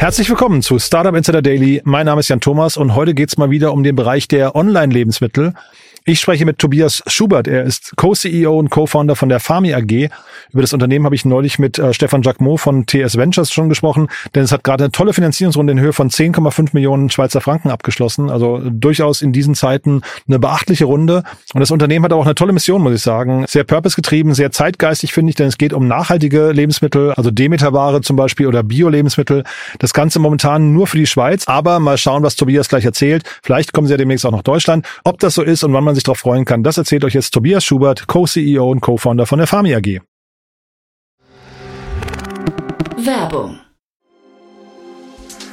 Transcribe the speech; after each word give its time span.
Herzlich 0.00 0.30
willkommen 0.30 0.62
zu 0.62 0.78
Startup 0.78 1.14
Insider 1.14 1.42
Daily. 1.42 1.82
Mein 1.84 2.06
Name 2.06 2.20
ist 2.20 2.28
Jan 2.28 2.40
Thomas 2.40 2.78
und 2.78 2.94
heute 2.94 3.12
geht's 3.12 3.36
mal 3.36 3.50
wieder 3.50 3.74
um 3.74 3.82
den 3.82 3.96
Bereich 3.96 4.28
der 4.28 4.56
Online-Lebensmittel. 4.56 5.52
Ich 6.06 6.18
spreche 6.18 6.46
mit 6.46 6.58
Tobias 6.58 7.02
Schubert. 7.06 7.46
Er 7.46 7.64
ist 7.64 7.92
Co-CEO 7.96 8.58
und 8.58 8.70
Co-Founder 8.70 9.16
von 9.16 9.28
der 9.28 9.38
Farmi 9.38 9.74
AG. 9.74 10.08
Über 10.50 10.62
das 10.62 10.72
Unternehmen 10.72 11.04
habe 11.04 11.14
ich 11.14 11.26
neulich 11.26 11.58
mit 11.58 11.78
äh, 11.78 11.92
Stefan 11.92 12.22
Jacquemot 12.22 12.58
von 12.58 12.86
TS 12.86 13.18
Ventures 13.18 13.52
schon 13.52 13.68
gesprochen, 13.68 14.08
denn 14.34 14.42
es 14.42 14.50
hat 14.50 14.64
gerade 14.64 14.84
eine 14.84 14.92
tolle 14.92 15.12
Finanzierungsrunde 15.12 15.72
in 15.72 15.80
Höhe 15.80 15.92
von 15.92 16.08
10,5 16.08 16.70
Millionen 16.72 17.10
Schweizer 17.10 17.42
Franken 17.42 17.70
abgeschlossen. 17.70 18.30
Also 18.30 18.62
durchaus 18.64 19.20
in 19.20 19.34
diesen 19.34 19.54
Zeiten 19.54 20.00
eine 20.26 20.38
beachtliche 20.38 20.86
Runde. 20.86 21.22
Und 21.52 21.60
das 21.60 21.70
Unternehmen 21.70 22.06
hat 22.06 22.14
auch 22.14 22.24
eine 22.24 22.34
tolle 22.34 22.54
Mission, 22.54 22.80
muss 22.82 22.94
ich 22.94 23.02
sagen. 23.02 23.44
Sehr 23.46 23.64
purpose-getrieben, 23.64 24.32
sehr 24.32 24.50
zeitgeistig, 24.52 25.12
finde 25.12 25.30
ich, 25.30 25.36
denn 25.36 25.48
es 25.48 25.58
geht 25.58 25.74
um 25.74 25.86
nachhaltige 25.86 26.52
Lebensmittel, 26.52 27.12
also 27.12 27.30
Demeterware 27.30 28.00
zum 28.00 28.16
Beispiel 28.16 28.46
oder 28.46 28.62
Bio-Lebensmittel. 28.62 29.44
Das 29.78 29.92
Ganze 29.92 30.18
momentan 30.18 30.72
nur 30.72 30.86
für 30.86 30.96
die 30.96 31.06
Schweiz, 31.06 31.46
aber 31.46 31.78
mal 31.78 31.98
schauen, 31.98 32.22
was 32.22 32.36
Tobias 32.36 32.70
gleich 32.70 32.86
erzählt. 32.86 33.24
Vielleicht 33.42 33.74
kommen 33.74 33.86
sie 33.86 33.92
ja 33.92 33.98
demnächst 33.98 34.24
auch 34.24 34.32
nach 34.32 34.42
Deutschland. 34.42 34.86
Ob 35.04 35.20
das 35.20 35.34
so 35.34 35.42
ist 35.42 35.62
und 35.62 35.74
wann 35.74 35.84
man 35.84 35.89
sich 35.94 36.04
darauf 36.04 36.18
freuen 36.18 36.44
kann, 36.44 36.62
das 36.62 36.78
erzählt 36.78 37.04
euch 37.04 37.14
jetzt 37.14 37.30
Tobias 37.30 37.64
Schubert, 37.64 38.06
Co-CEO 38.06 38.70
und 38.70 38.80
Co-Founder 38.80 39.26
von 39.26 39.38
der 39.38 39.46
Farmi 39.46 39.74
AG. 39.74 40.00
Werbung. 42.96 43.60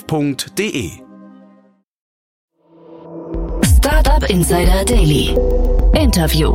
startup.de. 0.00 0.90
Startup 3.64 4.30
Insider 4.30 4.84
Daily. 4.84 5.36
Interview. 5.94 6.54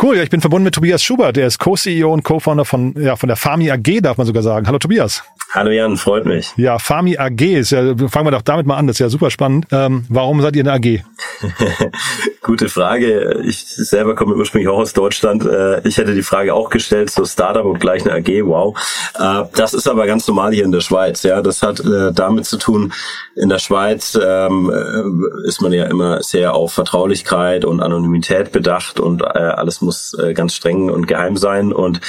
Cool, 0.00 0.16
ja, 0.16 0.22
ich 0.22 0.30
bin 0.30 0.40
verbunden 0.40 0.64
mit 0.64 0.74
Tobias 0.74 1.02
Schubert. 1.02 1.36
Der 1.36 1.46
ist 1.46 1.58
Co-CEO 1.58 2.12
und 2.12 2.22
Co-Founder 2.22 2.64
von, 2.64 2.94
ja, 2.98 3.16
von 3.16 3.28
der 3.28 3.36
Farmi 3.36 3.70
AG, 3.70 4.02
darf 4.02 4.18
man 4.18 4.26
sogar 4.26 4.42
sagen. 4.42 4.66
Hallo 4.66 4.78
Tobias. 4.78 5.22
Hallo 5.56 5.70
Jan, 5.70 5.96
freut 5.96 6.26
mich. 6.26 6.52
Ja, 6.58 6.78
Farmi 6.78 7.16
AG 7.16 7.40
ist 7.40 7.70
ja, 7.70 7.96
fangen 8.08 8.26
wir 8.26 8.30
doch 8.30 8.42
damit 8.42 8.66
mal 8.66 8.76
an, 8.76 8.86
das 8.86 8.96
ist 8.96 9.00
ja 9.00 9.08
super 9.08 9.30
spannend. 9.30 9.66
Ähm, 9.72 10.04
warum 10.10 10.42
seid 10.42 10.54
ihr 10.54 10.62
eine 10.62 10.74
AG? 10.74 11.02
Gute 12.42 12.68
Frage. 12.68 13.40
Ich 13.42 13.64
selber 13.66 14.14
komme 14.14 14.34
ursprünglich 14.34 14.68
auch 14.68 14.76
aus 14.76 14.92
Deutschland. 14.92 15.46
Äh, 15.46 15.80
ich 15.88 15.96
hätte 15.96 16.14
die 16.14 16.22
Frage 16.22 16.52
auch 16.52 16.68
gestellt, 16.68 17.08
so 17.08 17.24
Startup 17.24 17.64
und 17.64 17.80
gleich 17.80 18.04
eine 18.04 18.14
AG, 18.16 18.44
wow. 18.44 18.76
Äh, 19.18 19.44
das 19.56 19.72
ist 19.72 19.88
aber 19.88 20.06
ganz 20.06 20.28
normal 20.28 20.52
hier 20.52 20.64
in 20.64 20.72
der 20.72 20.82
Schweiz. 20.82 21.22
Ja, 21.22 21.40
das 21.40 21.62
hat 21.62 21.80
äh, 21.80 22.12
damit 22.12 22.44
zu 22.44 22.58
tun, 22.58 22.92
in 23.34 23.48
der 23.48 23.58
Schweiz 23.58 24.16
ähm, 24.22 24.70
ist 25.46 25.62
man 25.62 25.72
ja 25.72 25.86
immer 25.86 26.22
sehr 26.22 26.54
auf 26.54 26.74
Vertraulichkeit 26.74 27.64
und 27.64 27.80
Anonymität 27.80 28.52
bedacht 28.52 29.00
und 29.00 29.24
alles 29.24 29.80
muss 29.80 30.16
ganz 30.34 30.54
streng 30.54 30.90
und 30.90 31.06
geheim 31.06 31.36
sein. 31.36 31.72
Und 31.72 32.00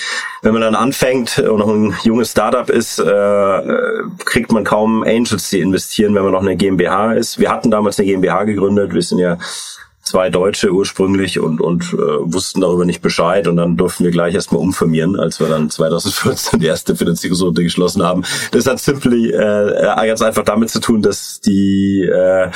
wenn 0.42 0.54
man 0.54 0.62
dann 0.62 0.76
anfängt 0.76 1.40
und 1.40 1.60
noch 1.60 1.70
ein 1.70 1.96
junges 2.04 2.32
Startup 2.32 2.70
ist, 2.70 3.02
kriegt 4.26 4.52
man 4.52 4.64
kaum 4.64 5.04
Angels, 5.04 5.50
die 5.50 5.62
investieren, 5.62 6.14
wenn 6.16 6.24
man 6.24 6.32
noch 6.32 6.42
eine 6.42 6.56
GmbH 6.56 7.14
ist. 7.14 7.40
Wir 7.40 7.52
hatten 7.52 7.72
damals 7.72 8.00
eine 8.00 8.08
GmbH 8.08 8.44
gegründet. 8.44 8.94
Wir 8.94 9.02
sind 9.02 9.20
ja 9.20 9.38
zwei 10.08 10.30
Deutsche 10.30 10.72
ursprünglich 10.72 11.40
und, 11.40 11.62
und 11.62 11.94
äh, 11.94 11.98
wussten 11.98 12.62
darüber 12.62 12.86
nicht 12.86 13.02
Bescheid 13.02 13.48
und 13.48 13.58
dann 13.58 13.78
durften 13.78 14.04
wir 14.04 14.12
gleich 14.12 14.34
erstmal 14.34 14.62
umfirmieren, 14.62 15.20
als 15.20 15.40
wir 15.40 15.48
dann 15.48 15.70
2014 15.70 16.60
die 16.60 16.66
erste 16.66 16.96
Finanzierungsrunde 16.96 17.64
geschlossen 17.64 18.04
haben. 18.04 18.24
Das 18.52 18.66
hat 18.68 18.80
simply 18.80 19.32
äh, 19.32 20.08
ganz 20.08 20.22
einfach 20.22 20.44
damit 20.44 20.70
zu 20.70 20.80
tun, 20.80 21.02
dass 21.02 21.42
die 21.42 22.02
äh, 22.04 22.50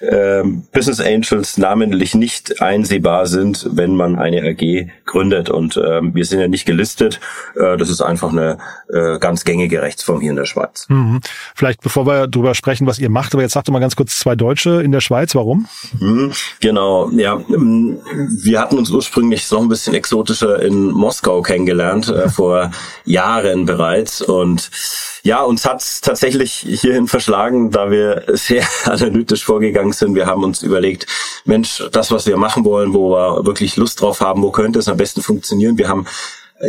äh, 0.00 0.42
Business 0.72 1.00
Angels 1.00 1.58
namentlich 1.58 2.14
nicht 2.14 2.60
einsehbar 2.60 3.26
sind, 3.26 3.68
wenn 3.72 3.96
man 3.96 4.16
eine 4.16 4.42
AG 4.42 4.88
gründet. 5.04 5.50
Und 5.50 5.76
äh, 5.76 6.00
wir 6.02 6.24
sind 6.24 6.40
ja 6.40 6.48
nicht 6.48 6.66
gelistet. 6.66 7.20
Äh, 7.54 7.76
das 7.76 7.90
ist 7.90 8.00
einfach 8.00 8.30
eine 8.30 8.58
äh, 8.88 9.18
ganz 9.18 9.44
gängige 9.44 9.82
Rechtsform 9.82 10.20
hier 10.20 10.30
in 10.30 10.36
der 10.36 10.44
Schweiz. 10.44 10.86
Mhm. 10.88 11.20
Vielleicht 11.54 11.80
bevor 11.80 12.06
wir 12.06 12.26
darüber 12.26 12.54
sprechen, 12.54 12.86
was 12.86 12.98
ihr 12.98 13.10
macht, 13.10 13.34
aber 13.34 13.42
jetzt 13.42 13.52
sagt 13.52 13.68
doch 13.68 13.72
mal 13.72 13.80
ganz 13.80 13.96
kurz 13.96 14.18
zwei 14.18 14.34
Deutsche 14.34 14.82
in 14.82 14.92
der 14.92 15.00
Schweiz. 15.00 15.34
Warum? 15.34 15.68
Mhm, 15.98 16.32
genau, 16.60 17.10
ja. 17.10 17.40
Wir 17.48 18.60
hatten 18.60 18.78
uns 18.78 18.90
ursprünglich 18.90 19.50
noch 19.50 19.60
ein 19.60 19.68
bisschen 19.68 19.94
exotischer 19.94 20.60
in 20.62 20.90
Moskau 20.90 21.42
kennengelernt, 21.42 22.08
äh, 22.08 22.28
vor 22.28 22.70
Jahren 23.04 23.66
bereits. 23.66 24.20
Und 24.20 24.70
ja, 25.22 25.42
uns 25.42 25.64
hat 25.64 25.84
tatsächlich 26.02 26.52
hierhin 26.52 27.08
verschlagen, 27.08 27.70
da 27.70 27.90
wir 27.90 28.24
sehr 28.28 28.64
analytisch 28.84 29.44
vorgegangen 29.44 29.85
sind. 29.92 30.14
Wir 30.14 30.26
haben 30.26 30.44
uns 30.44 30.62
überlegt, 30.62 31.06
Mensch, 31.44 31.82
das, 31.92 32.10
was 32.10 32.26
wir 32.26 32.36
machen 32.36 32.64
wollen, 32.64 32.94
wo 32.94 33.10
wir 33.10 33.46
wirklich 33.46 33.76
Lust 33.76 34.00
drauf 34.00 34.20
haben, 34.20 34.42
wo 34.42 34.50
könnte 34.50 34.78
es 34.78 34.88
am 34.88 34.96
besten 34.96 35.22
funktionieren. 35.22 35.78
Wir 35.78 35.88
haben 35.88 36.06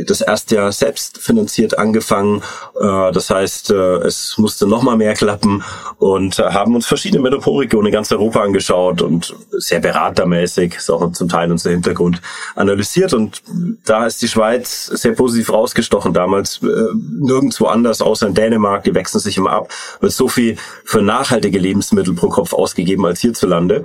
das 0.06 0.22
erste 0.22 0.56
Jahr 0.56 0.72
selbst 0.72 1.18
finanziert 1.18 1.78
angefangen. 1.78 2.44
Äh, 2.80 3.12
das 3.12 3.30
heißt, 3.30 3.72
äh, 3.72 3.98
es 4.00 4.38
musste 4.38 4.68
noch 4.68 4.84
mal 4.84 4.98
mehr 4.98 5.14
klappen 5.14 5.64
und 5.98 6.40
äh, 6.40 6.44
haben 6.44 6.76
uns 6.76 6.86
verschiedene 6.86 7.22
Metropolregionen 7.22 7.88
in 7.88 7.94
ganz 7.94 8.12
Europa 8.12 8.42
angeschaut 8.42 9.02
und 9.02 9.34
sehr 9.52 9.80
beratermäßig, 9.80 10.76
ist 10.76 10.90
auch 10.90 11.12
zum 11.14 11.30
Teil 11.30 11.52
unser 11.52 11.72
Hintergrund, 11.72 12.22
analysiert. 12.56 13.14
Und 13.14 13.42
da 13.86 14.06
ist 14.06 14.22
die 14.22 14.28
Schweiz 14.28 14.88
sehr 14.88 15.14
positiv 15.14 15.52
rausgestochen 15.52 16.14
damals. 16.14 16.60
Nirgendwo 16.62 17.68
anders, 17.68 18.02
außer 18.02 18.28
in 18.28 18.34
Dänemark, 18.34 18.84
die 18.84 18.94
wechseln 18.94 19.20
sich 19.20 19.38
immer 19.38 19.52
ab, 19.52 19.70
wird 20.02 20.12
so 20.12 20.28
viel 20.28 20.58
für 20.84 21.02
nachhaltige 21.02 21.60
Lebensmittel 21.60 22.14
pro 22.14 22.30
Kopf 22.30 22.54
ausgegeben 22.54 23.06
als 23.06 23.22
hierzulande. 23.22 23.84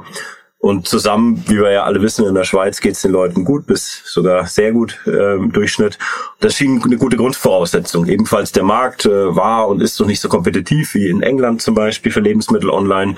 Und 0.62 0.86
zusammen, 0.86 1.42
wie 1.48 1.56
wir 1.56 1.72
ja 1.72 1.82
alle 1.82 2.00
wissen, 2.02 2.24
in 2.24 2.36
der 2.36 2.44
Schweiz 2.44 2.80
geht 2.80 2.92
es 2.92 3.02
den 3.02 3.10
Leuten 3.10 3.44
gut, 3.44 3.66
bis 3.66 4.00
sogar 4.04 4.46
sehr 4.46 4.70
gut 4.70 4.96
äh, 5.08 5.34
im 5.34 5.50
Durchschnitt. 5.50 5.98
Das 6.38 6.54
schien 6.54 6.80
eine 6.84 6.98
gute 6.98 7.16
Grundvoraussetzung. 7.16 8.06
Ebenfalls 8.06 8.52
der 8.52 8.62
Markt 8.62 9.04
äh, 9.04 9.34
war 9.34 9.66
und 9.66 9.82
ist 9.82 9.98
noch 9.98 10.06
nicht 10.06 10.20
so 10.20 10.28
kompetitiv 10.28 10.94
wie 10.94 11.08
in 11.08 11.20
England 11.20 11.62
zum 11.62 11.74
Beispiel 11.74 12.12
für 12.12 12.20
Lebensmittel 12.20 12.70
online. 12.70 13.16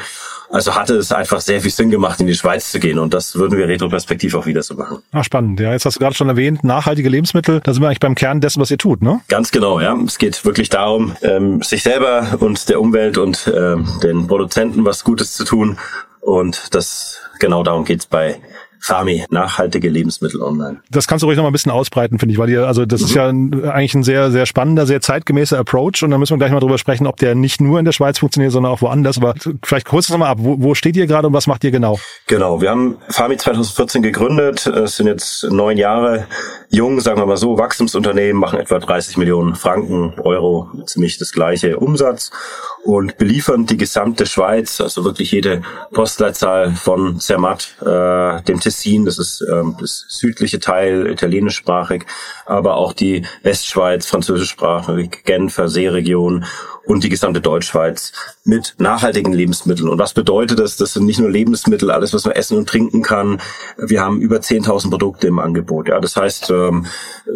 Also 0.49 0.75
hatte 0.75 0.95
es 0.95 1.13
einfach 1.13 1.43
sehr 1.43 1.61
viel 1.61 1.71
Sinn 1.71 1.91
gemacht, 1.91 2.19
in 2.19 2.29
die 2.29 2.35
Schweiz 2.35 2.73
zu 2.73 2.81
gehen. 2.81 2.99
Und 2.99 3.13
das 3.13 3.37
würden 3.37 3.59
wir 3.59 3.69
retroperspektiv 3.69 4.35
auch 4.35 4.47
wieder 4.47 4.63
so 4.63 4.75
machen. 4.75 5.03
Ah, 5.13 5.23
spannend. 5.23 5.61
Ja, 5.61 5.73
jetzt 5.73 5.85
hast 5.85 5.97
du 5.97 6.01
gerade 6.01 6.15
schon 6.15 6.31
erwähnt, 6.31 6.65
nachhaltige 6.65 7.11
Lebensmittel. 7.11 7.61
Da 7.63 7.75
sind 7.75 7.83
wir 7.83 7.89
eigentlich 7.89 8.01
beim 8.01 8.15
Kern 8.15 8.41
dessen, 8.41 8.63
was 8.63 8.71
ihr 8.71 8.79
tut, 8.79 9.03
ne? 9.03 9.21
Ganz 9.29 9.51
genau, 9.51 9.81
ja. 9.81 9.95
Es 10.07 10.17
geht 10.17 10.47
wirklich 10.47 10.71
darum, 10.71 11.15
ähm, 11.21 11.61
sich 11.61 11.83
selber 11.83 12.39
und 12.41 12.71
der 12.71 12.81
Umwelt 12.81 13.19
und 13.19 13.53
ähm, 13.55 13.87
den 14.03 14.29
Produzenten 14.29 14.87
was 14.87 15.05
Gutes 15.05 15.33
zu 15.35 15.45
tun. 15.45 15.77
Und 16.25 16.75
das 16.75 17.21
genau 17.39 17.63
darum 17.63 17.85
geht's 17.85 18.07
bei 18.07 18.41
Fami, 18.85 19.25
nachhaltige 19.31 19.89
Lebensmittel 19.89 20.43
online. 20.43 20.77
Das 20.91 21.07
kannst 21.07 21.23
du 21.23 21.27
ruhig 21.27 21.39
noch 21.39 21.45
mal 21.45 21.49
ein 21.49 21.55
bisschen 21.55 21.73
ausbreiten, 21.73 22.19
finde 22.19 22.35
ich, 22.35 22.39
weil 22.39 22.51
ihr, 22.51 22.67
also 22.67 22.85
das 22.85 23.01
mhm. 23.01 23.07
ist 23.07 23.15
ja 23.15 23.29
eigentlich 23.73 23.95
ein 23.95 24.03
sehr, 24.03 24.31
sehr 24.31 24.45
spannender, 24.45 24.85
sehr 24.85 25.01
zeitgemäßer 25.01 25.59
Approach 25.59 26.03
und 26.03 26.11
da 26.11 26.19
müssen 26.19 26.35
wir 26.35 26.37
gleich 26.39 26.53
mal 26.53 26.61
drüber 26.61 26.77
sprechen, 26.77 27.07
ob 27.07 27.17
der 27.17 27.35
nicht 27.35 27.63
nur 27.63 27.79
in 27.79 27.87
der 27.87 27.93
Schweiz 27.93 28.19
funktioniert, 28.19 28.53
sondern 28.53 28.71
auch 28.71 28.83
woanders. 28.83 29.17
Aber 29.17 29.37
vielleicht 29.65 29.87
kurz 29.87 30.11
noch 30.11 30.19
mal 30.19 30.29
ab, 30.29 30.37
wo, 30.39 30.57
wo 30.61 30.75
steht 30.75 30.99
ihr 30.99 31.07
gerade 31.07 31.29
und 31.29 31.33
was 31.33 31.47
macht 31.47 31.65
ihr 31.65 31.71
genau? 31.71 31.99
Genau, 32.27 32.61
wir 32.61 32.69
haben 32.69 32.99
Fami 33.09 33.39
2014 33.39 34.03
gegründet, 34.03 34.67
es 34.67 34.99
sind 34.99 35.07
jetzt 35.07 35.45
neun 35.45 35.79
Jahre 35.79 36.27
jung, 36.69 37.01
sagen 37.01 37.19
wir 37.19 37.25
mal 37.25 37.39
so, 37.39 37.57
Wachstumsunternehmen, 37.57 38.39
machen 38.39 38.59
etwa 38.59 38.79
30 38.81 39.17
Millionen 39.17 39.55
Franken, 39.55 40.13
Euro, 40.21 40.69
ziemlich 40.85 41.17
das 41.17 41.33
gleiche 41.33 41.79
Umsatz 41.79 42.33
und 42.85 43.17
beliefern 43.17 43.65
die 43.65 43.79
gesamte 43.79 44.27
Schweiz, 44.27 44.79
also 44.83 45.07
wirklich 45.07 45.33
jede 45.33 45.63
Postleitzahl 45.93 46.73
von 46.73 47.19
Zermatt, 47.19 47.77
äh, 47.81 48.43
dem 48.43 48.61
Tis 48.61 48.74
Tessin, 48.75 49.05
das 49.05 49.19
ist 49.19 49.45
ähm, 49.51 49.77
das 49.81 50.05
südliche 50.09 50.59
Teil, 50.59 51.07
italienischsprachig, 51.07 52.05
aber 52.47 52.77
auch 52.77 52.93
die 52.93 53.25
Westschweiz, 53.43 54.07
französischsprachig, 54.07 55.25
Genfer 55.25 55.69
Seeregion 55.69 56.45
und 56.87 57.05
die 57.05 57.09
gesamte 57.09 57.41
Deutschschweiz 57.41 58.13
mit 58.45 58.75
nachhaltigen 58.79 59.33
Lebensmitteln. 59.33 59.89
Und 59.89 59.99
was 59.99 60.13
bedeutet 60.13 60.59
das? 60.59 60.77
Das 60.77 60.93
sind 60.93 61.07
nicht 61.07 61.19
nur 61.19 61.31
Lebensmittel, 61.31 61.91
alles, 61.91 62.13
was 62.13 62.25
man 62.25 62.35
essen 62.35 62.59
und 62.59 62.69
trinken 62.69 63.03
kann. 63.03 63.41
Wir 63.79 64.03
haben 64.03 64.21
über 64.21 64.37
10.000 64.37 64.91
Produkte 64.91 65.29
im 65.29 65.39
Angebot. 65.39 65.89
Ja, 65.89 66.01
das 66.01 66.17
heißt, 66.17 66.53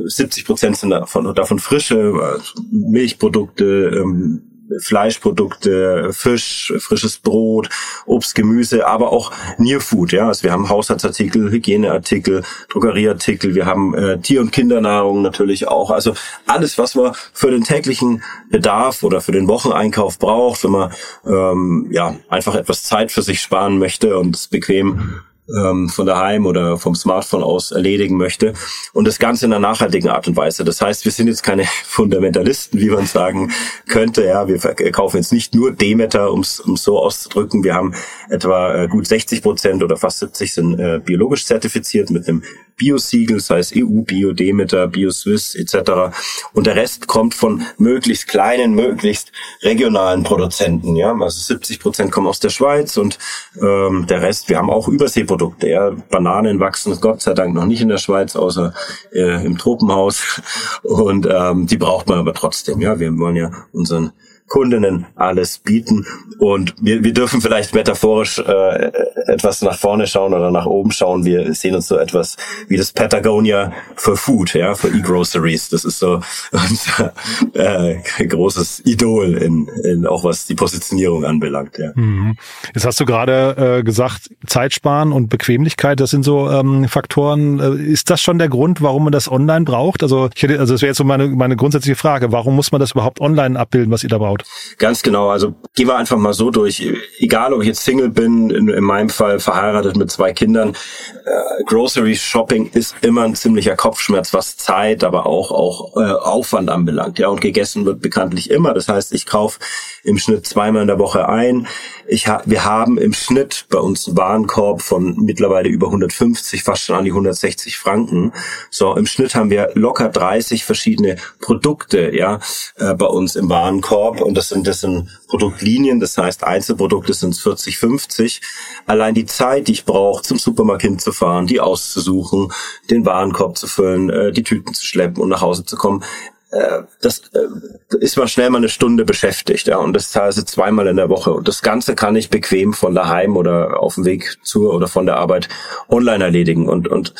70 0.06 0.42
ähm, 0.42 0.46
Prozent 0.46 0.76
sind 0.76 0.90
davon, 0.90 1.34
davon 1.34 1.58
frische 1.58 2.12
also 2.20 2.60
Milchprodukte, 2.70 3.64
ähm, 3.64 4.42
Fleischprodukte, 4.80 6.12
Fisch, 6.12 6.72
frisches 6.78 7.18
Brot, 7.18 7.68
Obst, 8.06 8.34
Gemüse, 8.34 8.86
aber 8.86 9.12
auch 9.12 9.32
Nearfood. 9.58 10.12
Ja, 10.12 10.28
also 10.28 10.42
wir 10.42 10.52
haben 10.52 10.68
Haushaltsartikel, 10.68 11.50
Hygieneartikel, 11.50 12.42
Drogerieartikel, 12.68 13.54
wir 13.54 13.66
haben 13.66 13.94
äh, 13.94 14.18
Tier- 14.18 14.40
und 14.40 14.52
Kindernahrung 14.52 15.22
natürlich 15.22 15.68
auch. 15.68 15.90
Also 15.90 16.14
alles, 16.46 16.78
was 16.78 16.94
man 16.94 17.12
für 17.32 17.50
den 17.50 17.64
täglichen 17.64 18.22
Bedarf 18.50 19.02
oder 19.02 19.20
für 19.20 19.32
den 19.32 19.48
Wocheneinkauf 19.48 20.18
braucht, 20.18 20.64
wenn 20.64 20.72
man 20.72 20.92
ähm, 21.26 21.88
ja 21.90 22.16
einfach 22.28 22.54
etwas 22.54 22.82
Zeit 22.82 23.12
für 23.12 23.22
sich 23.22 23.40
sparen 23.40 23.78
möchte 23.78 24.18
und 24.18 24.36
es 24.36 24.48
bequem 24.48 25.22
ähm, 25.56 25.88
von 25.88 26.06
daheim 26.06 26.46
oder 26.46 26.78
vom 26.78 26.94
Smartphone 26.94 27.42
aus 27.42 27.70
erledigen 27.70 28.16
möchte. 28.16 28.52
Und 28.92 29.06
das 29.06 29.18
Ganze 29.18 29.46
in 29.46 29.52
einer 29.52 29.66
nachhaltigen 29.66 30.10
Art 30.10 30.28
und 30.28 30.36
Weise. 30.36 30.64
Das 30.64 30.80
heißt, 30.80 31.04
wir 31.04 31.12
sind 31.12 31.28
jetzt 31.28 31.42
keine 31.42 31.64
Fundamentalisten, 31.84 32.80
wie 32.80 32.90
man 32.90 33.06
sagen 33.06 33.52
könnte. 33.88 34.24
Ja, 34.24 34.48
wir 34.48 34.58
kaufen 34.92 35.16
jetzt 35.16 35.32
nicht 35.32 35.54
nur 35.54 35.72
Demeter, 35.72 36.32
um 36.32 36.40
es 36.40 36.56
so 36.56 36.98
auszudrücken. 36.98 37.64
Wir 37.64 37.74
haben 37.74 37.94
etwa 38.28 38.74
äh, 38.74 38.88
gut 38.88 39.06
60 39.06 39.42
Prozent 39.42 39.82
oder 39.82 39.96
fast 39.96 40.18
70 40.20 40.52
sind 40.52 40.78
äh, 40.78 41.00
biologisch 41.02 41.46
zertifiziert 41.46 42.10
mit 42.10 42.28
einem 42.28 42.42
Bio-Siegel, 42.76 43.40
sei 43.40 43.58
es 43.58 43.72
EU, 43.74 44.02
Bio, 44.02 44.32
Demeter, 44.32 44.86
Bio 44.86 45.10
Swiss 45.10 45.56
etc. 45.56 46.14
Und 46.52 46.68
der 46.68 46.76
Rest 46.76 47.08
kommt 47.08 47.34
von 47.34 47.62
möglichst 47.76 48.28
kleinen, 48.28 48.74
möglichst 48.74 49.32
regionalen 49.62 50.22
Produzenten. 50.22 50.94
Ja, 50.94 51.12
also 51.12 51.40
70 51.40 51.80
Prozent 51.80 52.12
kommen 52.12 52.28
aus 52.28 52.38
der 52.38 52.50
Schweiz 52.50 52.96
und 52.96 53.18
ähm, 53.60 54.06
der 54.08 54.22
Rest, 54.22 54.48
wir 54.48 54.58
haben 54.58 54.70
auch 54.70 54.86
Überseeprodukte. 54.86 55.37
Ja, 55.60 55.90
Bananen 56.10 56.60
wachsen 56.60 56.98
Gott 57.00 57.22
sei 57.22 57.34
Dank 57.34 57.54
noch 57.54 57.66
nicht 57.66 57.80
in 57.80 57.88
der 57.88 57.98
Schweiz, 57.98 58.36
außer 58.36 58.72
äh, 59.12 59.44
im 59.44 59.58
Tropenhaus. 59.58 60.42
Und 60.82 61.28
ähm, 61.30 61.66
die 61.66 61.76
braucht 61.76 62.08
man 62.08 62.18
aber 62.18 62.34
trotzdem. 62.34 62.80
Ja, 62.80 62.98
wir 62.98 63.16
wollen 63.18 63.36
ja 63.36 63.50
unseren 63.72 64.12
Kundinnen 64.48 65.06
alles 65.14 65.58
bieten. 65.58 66.06
Und 66.38 66.74
wir, 66.80 67.04
wir 67.04 67.12
dürfen 67.12 67.40
vielleicht 67.40 67.74
metaphorisch 67.74 68.38
äh, 68.38 68.90
etwas 69.26 69.62
nach 69.62 69.78
vorne 69.78 70.06
schauen 70.06 70.34
oder 70.34 70.50
nach 70.50 70.66
oben 70.66 70.90
schauen. 70.90 71.24
Wir 71.24 71.54
sehen 71.54 71.74
uns 71.74 71.88
so 71.88 71.98
etwas 71.98 72.36
wie 72.68 72.76
das 72.76 72.92
Patagonia 72.92 73.72
für 73.96 74.16
Food, 74.16 74.54
ja, 74.54 74.74
für 74.74 74.88
E-Groceries. 74.88 75.68
Das 75.68 75.84
ist 75.84 75.98
so 75.98 76.20
unser 76.52 77.12
äh, 77.54 77.96
großes 78.26 78.82
Idol 78.86 79.34
in, 79.34 79.68
in 79.84 80.06
auch 80.06 80.24
was 80.24 80.46
die 80.46 80.54
Positionierung 80.54 81.24
anbelangt. 81.24 81.78
Ja. 81.78 81.92
Mhm. 81.94 82.36
Jetzt 82.74 82.86
hast 82.86 82.98
du 83.00 83.04
gerade 83.04 83.78
äh, 83.78 83.82
gesagt, 83.82 84.30
Zeitsparen 84.46 85.12
und 85.12 85.28
Bequemlichkeit, 85.28 86.00
das 86.00 86.10
sind 86.10 86.24
so 86.24 86.50
ähm, 86.50 86.88
Faktoren. 86.88 87.60
Äh, 87.60 87.82
ist 87.82 88.10
das 88.10 88.20
schon 88.20 88.38
der 88.38 88.48
Grund, 88.48 88.80
warum 88.80 89.04
man 89.04 89.12
das 89.12 89.30
online 89.30 89.64
braucht? 89.64 90.02
Also 90.02 90.30
ich 90.34 90.42
hätte, 90.42 90.58
also 90.58 90.74
das 90.74 90.82
wäre 90.82 90.90
jetzt 90.90 90.98
so 90.98 91.04
meine, 91.04 91.28
meine 91.28 91.56
grundsätzliche 91.56 91.96
Frage. 91.96 92.32
Warum 92.32 92.54
muss 92.54 92.72
man 92.72 92.80
das 92.80 92.92
überhaupt 92.92 93.20
online 93.20 93.58
abbilden, 93.58 93.92
was 93.92 94.02
ihr 94.02 94.08
da 94.08 94.18
braucht? 94.18 94.37
Ganz 94.78 95.02
genau. 95.02 95.28
Also 95.30 95.54
gehen 95.74 95.88
wir 95.88 95.96
einfach 95.96 96.16
mal 96.16 96.32
so 96.32 96.50
durch. 96.50 96.86
Egal, 97.18 97.52
ob 97.52 97.62
ich 97.62 97.68
jetzt 97.68 97.84
Single 97.84 98.10
bin, 98.10 98.50
in, 98.50 98.68
in 98.68 98.84
meinem 98.84 99.08
Fall 99.08 99.40
verheiratet 99.40 99.96
mit 99.96 100.10
zwei 100.10 100.32
Kindern, 100.32 100.76
äh, 101.24 101.64
Grocery 101.64 102.16
Shopping 102.16 102.70
ist 102.72 102.94
immer 103.02 103.22
ein 103.22 103.34
ziemlicher 103.34 103.76
Kopfschmerz, 103.76 104.32
was 104.32 104.56
Zeit, 104.56 105.04
aber 105.04 105.26
auch 105.26 105.50
auch 105.50 105.96
äh, 105.96 106.12
Aufwand 106.12 106.70
anbelangt. 106.70 107.18
Ja, 107.18 107.28
und 107.28 107.40
gegessen 107.40 107.84
wird 107.84 108.00
bekanntlich 108.00 108.50
immer. 108.50 108.74
Das 108.74 108.88
heißt, 108.88 109.12
ich 109.12 109.26
kaufe 109.26 109.58
im 110.04 110.18
Schnitt 110.18 110.46
zweimal 110.46 110.82
in 110.82 110.88
der 110.88 110.98
Woche 110.98 111.28
ein. 111.28 111.66
Ich 112.06 112.26
ha 112.26 112.42
wir 112.46 112.64
haben 112.64 112.98
im 112.98 113.12
Schnitt 113.12 113.66
bei 113.68 113.78
uns 113.78 114.06
einen 114.06 114.16
Warenkorb 114.16 114.82
von 114.82 115.16
mittlerweile 115.24 115.68
über 115.68 115.88
150, 115.88 116.62
fast 116.62 116.84
schon 116.84 116.96
an 116.96 117.04
die 117.04 117.10
160 117.10 117.76
Franken. 117.76 118.32
So 118.70 118.96
im 118.96 119.06
Schnitt 119.06 119.34
haben 119.34 119.50
wir 119.50 119.70
locker 119.74 120.08
30 120.08 120.64
verschiedene 120.64 121.16
Produkte, 121.40 122.14
ja, 122.14 122.40
äh, 122.76 122.94
bei 122.94 123.06
uns 123.06 123.36
im 123.36 123.48
Warenkorb 123.48 124.20
und 124.28 124.34
das 124.34 124.50
sind 124.50 124.66
das 124.66 124.80
sind 124.80 125.08
Produktlinien. 125.26 126.00
Das 126.00 126.16
heißt 126.16 126.44
Einzelprodukte 126.44 127.14
sind 127.14 127.36
40, 127.36 127.78
50. 127.78 128.40
Allein 128.86 129.14
die 129.14 129.26
Zeit, 129.26 129.68
die 129.68 129.72
ich 129.72 129.84
brauche, 129.84 130.22
zum 130.22 130.38
Supermarkt 130.38 130.82
hinzufahren, 130.82 131.46
die 131.46 131.60
auszusuchen, 131.60 132.52
den 132.90 133.04
Warenkorb 133.04 133.58
zu 133.58 133.66
füllen, 133.66 134.10
äh, 134.10 134.32
die 134.32 134.42
Tüten 134.42 134.74
zu 134.74 134.84
schleppen 134.84 135.22
und 135.22 135.28
nach 135.30 135.40
Hause 135.40 135.64
zu 135.64 135.76
kommen, 135.76 136.04
äh, 136.50 136.82
das 137.02 137.22
äh, 137.34 137.96
ist 137.98 138.16
man 138.16 138.28
schnell 138.28 138.48
mal 138.50 138.58
eine 138.58 138.70
Stunde 138.70 139.04
beschäftigt, 139.04 139.66
ja, 139.66 139.78
und 139.78 139.92
das 139.92 140.12
teilweise 140.12 140.46
zweimal 140.46 140.86
in 140.86 140.96
der 140.96 141.10
Woche. 141.10 141.32
Und 141.32 141.46
das 141.46 141.62
Ganze 141.62 141.94
kann 141.94 142.16
ich 142.16 142.30
bequem 142.30 142.72
von 142.72 142.94
daheim 142.94 143.36
oder 143.36 143.82
auf 143.82 143.96
dem 143.96 144.04
Weg 144.04 144.38
zur 144.42 144.72
oder 144.72 144.88
von 144.88 145.04
der 145.04 145.16
Arbeit 145.16 145.48
online 145.88 146.24
erledigen. 146.24 146.68
Und, 146.68 146.88
und 146.88 147.14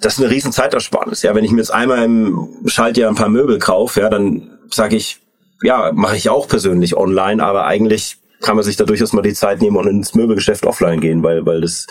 das 0.00 0.14
ist 0.14 0.20
eine 0.20 0.30
riesen 0.30 0.52
Zeitersparnis. 0.52 1.22
Ja, 1.22 1.34
wenn 1.34 1.44
ich 1.44 1.50
mir 1.50 1.58
jetzt 1.58 1.72
einmal 1.72 2.04
im 2.04 2.48
Schaltjahr 2.66 3.10
ein 3.10 3.16
paar 3.16 3.28
Möbel 3.28 3.58
kaufe, 3.58 4.00
ja, 4.00 4.08
dann 4.08 4.58
sage 4.70 4.96
ich, 4.96 5.21
ja, 5.62 5.92
mache 5.92 6.16
ich 6.16 6.28
auch 6.28 6.48
persönlich 6.48 6.96
online, 6.96 7.42
aber 7.42 7.66
eigentlich 7.66 8.18
kann 8.40 8.56
man 8.56 8.64
sich 8.64 8.76
da 8.76 8.84
durchaus 8.84 9.12
mal 9.12 9.22
die 9.22 9.34
Zeit 9.34 9.60
nehmen 9.60 9.76
und 9.76 9.86
ins 9.86 10.14
Möbelgeschäft 10.14 10.66
offline 10.66 11.00
gehen, 11.00 11.22
weil, 11.22 11.46
weil 11.46 11.60
das 11.60 11.86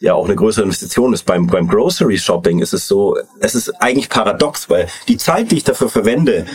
ja 0.00 0.14
auch 0.14 0.24
eine 0.24 0.34
größere 0.34 0.64
Investition 0.64 1.12
ist. 1.12 1.24
Beim, 1.24 1.46
beim 1.46 1.68
Grocery 1.68 2.18
Shopping 2.18 2.60
ist 2.60 2.72
es 2.72 2.88
so, 2.88 3.16
es 3.40 3.54
ist 3.54 3.68
eigentlich 3.80 4.08
paradox, 4.08 4.70
weil 4.70 4.88
die 5.08 5.18
Zeit, 5.18 5.50
die 5.50 5.58
ich 5.58 5.64
dafür 5.64 5.90
verwende, 5.90 6.46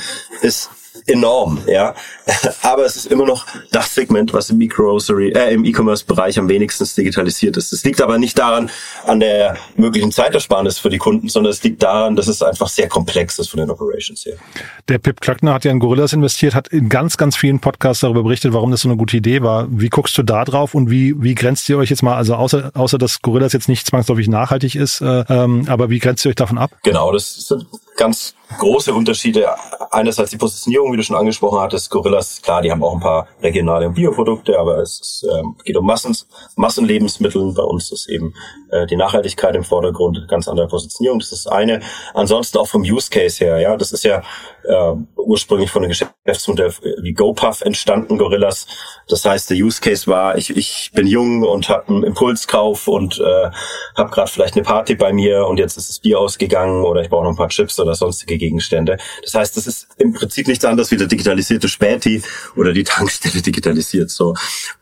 ist 0.42 0.70
enorm, 1.08 1.60
ja. 1.68 1.94
Aber 2.62 2.86
es 2.86 2.96
ist 2.96 3.08
immer 3.08 3.26
noch 3.26 3.46
das 3.72 3.94
Segment, 3.94 4.34
was 4.34 4.50
im 4.50 4.60
E-Grocery, 4.62 5.32
äh, 5.32 5.54
im 5.54 5.66
E-Commerce-Bereich 5.66 6.40
am 6.40 6.50
wenigsten 6.50 6.86
digitalisiert 6.98 7.58
ist. 7.58 7.72
Es 7.74 7.84
liegt 7.84 8.02
aber 8.02 8.18
nicht 8.18 8.38
daran, 8.38 8.70
an 9.06 9.20
der 9.20 9.58
möglichen 9.76 10.12
Zeitersparnis 10.12 10.78
für 10.78 10.90
die 10.90 10.98
Kunden, 10.98 11.30
sondern 11.30 11.52
es 11.52 11.64
liegt 11.64 11.84
daran, 11.84 12.16
dass 12.16 12.28
es 12.28 12.42
einfach 12.42 12.68
sehr 12.68 12.88
komplex 12.88 13.40
ist 13.40 13.50
von 13.50 13.60
den 13.60 13.70
Operations 13.70 14.26
her. 14.26 14.36
Der 14.88 14.98
Pip 14.98 15.22
Klöckner 15.22 15.54
hat 15.54 15.66
ja 15.66 15.72
in 15.72 15.80
Gorillas 15.80 16.14
investiert, 16.14 16.56
hat 16.56 16.68
in 16.70 16.90
ganz, 16.90 17.18
ganz 17.18 17.36
vielen 17.36 17.60
Podcasts 17.60 18.02
darüber 18.02 18.24
berichtet, 18.24 18.54
warum 18.54 18.72
das 18.72 18.82
so 18.82 18.90
eine 18.90 18.98
gute 18.98 19.18
Idee 19.18 19.42
war. 19.42 19.68
Wie 19.70 19.90
guckst 19.90 20.18
du 20.18 20.24
da 20.24 20.44
drauf 20.46 20.76
und 20.76 20.90
wie, 20.90 21.22
wie 21.22 21.36
grenzt 21.36 21.68
ihr 21.70 21.78
euch 21.78 21.90
jetzt 21.90 22.04
mal, 22.04 22.16
also 22.16 22.36
außer, 22.36 22.72
außer 22.74 22.98
dass 22.98 23.22
Gorillas 23.22 23.54
jetzt 23.54 23.70
nicht 23.70 23.88
zwangsläufig 23.88 24.28
nachhaltig 24.28 24.76
ist, 24.76 25.02
äh, 25.02 25.24
ähm, 25.30 25.66
aber 25.68 25.90
wie 25.90 26.00
grenzt 26.00 26.26
ihr 26.26 26.30
euch 26.30 26.36
davon 26.36 26.58
ab? 26.58 26.72
Genau, 26.84 27.12
das 27.12 27.48
sind 27.48 27.66
ganz 27.96 28.36
große 28.58 28.94
Unterschiede. 28.94 29.48
Einerseits 29.92 30.32
die 30.32 30.38
Positionierung, 30.38 30.92
wie 30.94 30.98
du 30.98 31.04
schon 31.04 31.16
angesprochen 31.16 31.60
hattest. 31.60 31.90
Gorillas, 31.90 32.42
klar, 32.42 32.62
die 32.62 32.72
haben 32.72 32.84
auch 32.84 32.94
ein 32.94 33.00
paar 33.00 33.28
regionale 33.42 33.90
Bioprodukte, 33.90 34.60
aber 34.60 34.80
es 34.80 35.00
ist, 35.00 35.28
ähm, 35.32 35.56
geht 35.64 35.78
um 35.78 35.86
Massen, 35.86 36.16
Massenlebensmittel. 36.56 37.54
Bei 37.54 37.64
uns 37.64 37.92
ist 37.92 38.08
eben 38.10 38.34
äh, 38.76 38.88
die 38.88 38.96
Nachhaltigkeit 38.96 39.56
im 39.56 39.64
Vordergrund, 39.64 40.28
ganz 40.28 40.48
andere 40.48 40.68
Positionierung. 40.68 41.20
Das 41.20 41.32
ist 41.32 41.48
eine. 41.48 41.82
Ansonsten 42.14 42.58
auch 42.58 42.68
vom 42.68 42.82
Use 42.82 43.10
Case 43.10 43.44
her, 43.44 43.60
ja, 43.60 43.76
das 43.78 43.92
ist 43.92 44.04
ja 44.04 44.22
äh, 44.64 44.94
ursprünglich 45.18 45.72
von 45.72 45.84
einem 45.84 45.90
Geschäftsmodell 45.90 46.74
wie 47.02 47.14
GoPuff 47.14 47.62
entstanden, 47.62 48.18
Gorillas. 48.18 48.68
Das 49.08 49.26
heißt, 49.26 49.50
der 49.50 49.58
Use 49.58 49.82
Case 49.82 50.08
war, 50.08 50.38
ich, 50.38 50.56
ich 50.56 50.92
bin 50.94 51.08
jung 51.08 51.44
und 51.44 51.70
habe 51.70 51.88
einen 51.88 52.04
Impulskauf 52.04 52.88
und 52.88 53.20
äh, 53.20 53.50
habe 53.96 54.10
gerade 54.12 54.32
vielleicht 54.32 54.56
eine 54.56 54.64
Party 54.64 54.96
bei 54.96 55.14
mir 55.14 55.46
und 55.46 55.58
jetzt 55.58 55.78
ist 55.78 55.90
das 55.90 56.00
Bier 56.00 56.20
ausgegangen 56.20 56.84
oder 56.84 57.02
ich 57.02 57.10
brauche 57.10 57.24
noch 57.24 57.32
ein 57.32 57.38
paar 57.38 57.50
Chips 57.50 57.80
oder 57.80 57.94
sonstige 57.96 58.38
Gegenstände. 58.38 58.98
Das 59.24 59.34
heißt, 59.34 59.58
das 59.58 59.68
ist 59.68 59.88
im 59.98 60.14
Prinzip 60.14 60.48
nichts 60.48 60.66
anderes 60.66 60.92
wie 60.92 60.98
der 60.98 61.08
digitalisierte 61.08 61.68
Späti 61.68 62.24
oder 62.56 62.74
die 62.74 62.84
Tankstelle 62.84 63.42
digitalisiert 63.42 64.10
so. 64.10 64.34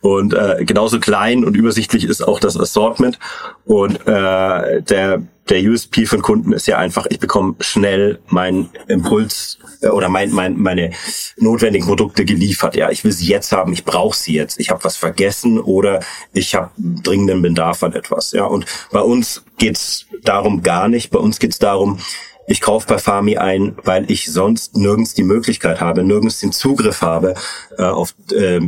Und 0.01 0.33
äh, 0.33 0.63
genauso 0.65 0.99
klein 0.99 1.43
und 1.43 1.55
übersichtlich 1.55 2.05
ist 2.05 2.21
auch 2.21 2.39
das 2.39 2.57
Assortment 2.57 3.19
und 3.65 3.82
äh, 3.91 4.81
der 4.81 5.21
der 5.49 5.61
USP 5.61 6.05
von 6.05 6.21
Kunden 6.21 6.53
ist 6.53 6.67
ja 6.67 6.77
einfach, 6.77 7.05
ich 7.09 7.19
bekomme 7.19 7.55
schnell 7.59 8.19
meinen 8.27 8.69
Impuls 8.87 9.59
äh, 9.81 9.87
oder 9.87 10.07
mein, 10.07 10.31
mein, 10.31 10.57
meine 10.57 10.91
notwendigen 11.37 11.85
Produkte 11.85 12.23
geliefert. 12.23 12.75
Ja, 12.75 12.89
ich 12.89 13.03
will 13.03 13.11
sie 13.11 13.27
jetzt 13.27 13.51
haben, 13.51 13.73
ich 13.73 13.83
brauche 13.83 14.17
sie 14.17 14.33
jetzt. 14.33 14.59
Ich 14.59 14.69
habe 14.69 14.83
was 14.83 14.95
vergessen 14.95 15.59
oder 15.59 15.99
ich 16.31 16.55
habe 16.55 16.71
dringenden 16.77 17.41
Bedarf 17.41 17.83
an 17.83 17.93
etwas. 17.93 18.31
Ja, 18.31 18.45
und 18.45 18.65
bei 18.91 19.01
uns 19.01 19.43
geht's 19.57 20.05
darum 20.23 20.63
gar 20.63 20.87
nicht. 20.87 21.11
Bei 21.11 21.19
uns 21.19 21.39
geht's 21.39 21.59
darum, 21.59 21.99
ich 22.47 22.61
kaufe 22.61 22.87
bei 22.87 22.97
Fami 22.97 23.37
ein, 23.37 23.77
weil 23.83 24.09
ich 24.11 24.31
sonst 24.31 24.75
nirgends 24.75 25.13
die 25.13 25.23
Möglichkeit 25.23 25.81
habe, 25.81 26.03
nirgends 26.03 26.39
den 26.39 26.51
Zugriff 26.51 27.01
habe 27.01 27.35
äh, 27.77 27.83
auf, 27.83 28.15
äh, 28.31 28.59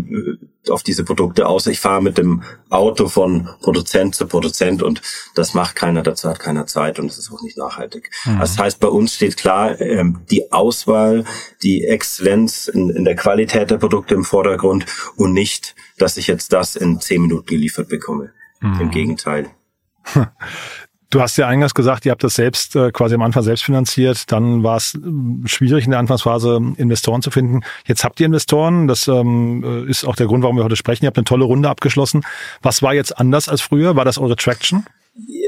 auf 0.70 0.84
diese 0.84 1.04
Produkte, 1.04 1.48
außer 1.48 1.72
ich 1.72 1.80
fahre 1.80 2.02
mit 2.02 2.18
dem 2.18 2.44
Auto 2.70 3.08
von 3.08 3.50
Produzent 3.62 4.16
zu 4.16 4.28
Produzent 4.28 4.82
und 4.82 5.02
das 5.36 5.54
macht 5.54 5.76
keiner, 5.76 6.04
dazu 6.04 6.30
hat 6.30 6.40
keiner 6.40 6.68
Zeit 6.68 7.00
und 7.00 7.08
es 7.08 7.18
ist 7.18 7.32
auch 7.32 7.42
nicht 7.42 7.58
nachhaltig. 7.58 8.12
Mhm. 8.26 8.40
Das 8.40 8.58
heißt, 8.58 8.80
bei 8.80 8.88
uns 8.88 9.16
steht 9.16 9.38
klar 9.38 9.80
äh, 9.80 10.04
die 10.30 10.52
Auswahl, 10.52 11.26
die 11.62 11.84
Exzellenz 11.84 12.68
in, 12.68 12.90
in 12.90 13.04
der 13.04 13.16
Qualität 13.16 13.72
der 13.72 13.78
Produkte 13.78 14.16
im 14.16 14.24
Vordergrund 14.24 14.86
und 15.16 15.34
nicht, 15.34 15.76
dass 15.98 16.18
ich 16.18 16.28
jetzt 16.28 16.54
das 16.54 16.76
in 16.76 17.00
zehn 17.00 17.22
Minuten 17.22 17.46
geliefert 17.46 17.90
bekomme. 17.90 18.32
Mhm. 18.62 18.82
Im 18.82 18.92
Gegenteil. 18.92 19.50
Du 21.16 21.22
hast 21.22 21.38
ja 21.38 21.48
eingangs 21.48 21.74
gesagt, 21.74 22.06
ihr 22.06 22.12
habt 22.12 22.26
das 22.26 22.34
selbst 22.34 22.76
äh, 22.76 22.92
quasi 22.92 23.16
am 23.16 23.22
Anfang 23.22 23.42
selbst 23.42 23.64
finanziert. 23.64 24.30
Dann 24.34 24.64
war 24.64 24.76
es 24.76 24.96
äh, 24.96 25.48
schwierig 25.48 25.86
in 25.86 25.92
der 25.92 26.02
Anfangsphase 26.02 26.60
Investoren 26.76 27.22
zu 27.22 27.32
finden. 27.32 27.62
Jetzt 27.88 28.04
habt 28.04 28.20
ihr 28.20 28.26
Investoren. 28.26 28.90
Das 28.90 29.08
ähm, 29.08 29.64
äh, 29.64 29.90
ist 29.90 30.04
auch 30.04 30.18
der 30.18 30.26
Grund, 30.26 30.44
warum 30.44 30.58
wir 30.58 30.66
heute 30.66 30.76
sprechen. 30.76 31.06
Ihr 31.06 31.08
habt 31.08 31.18
eine 31.18 31.24
tolle 31.24 31.46
Runde 31.46 31.70
abgeschlossen. 31.70 32.26
Was 32.62 32.82
war 32.82 32.94
jetzt 32.94 33.18
anders 33.18 33.48
als 33.48 33.62
früher? 33.62 33.96
War 33.96 34.04
das 34.04 34.18
eure 34.18 34.36
Traction? 34.36 34.86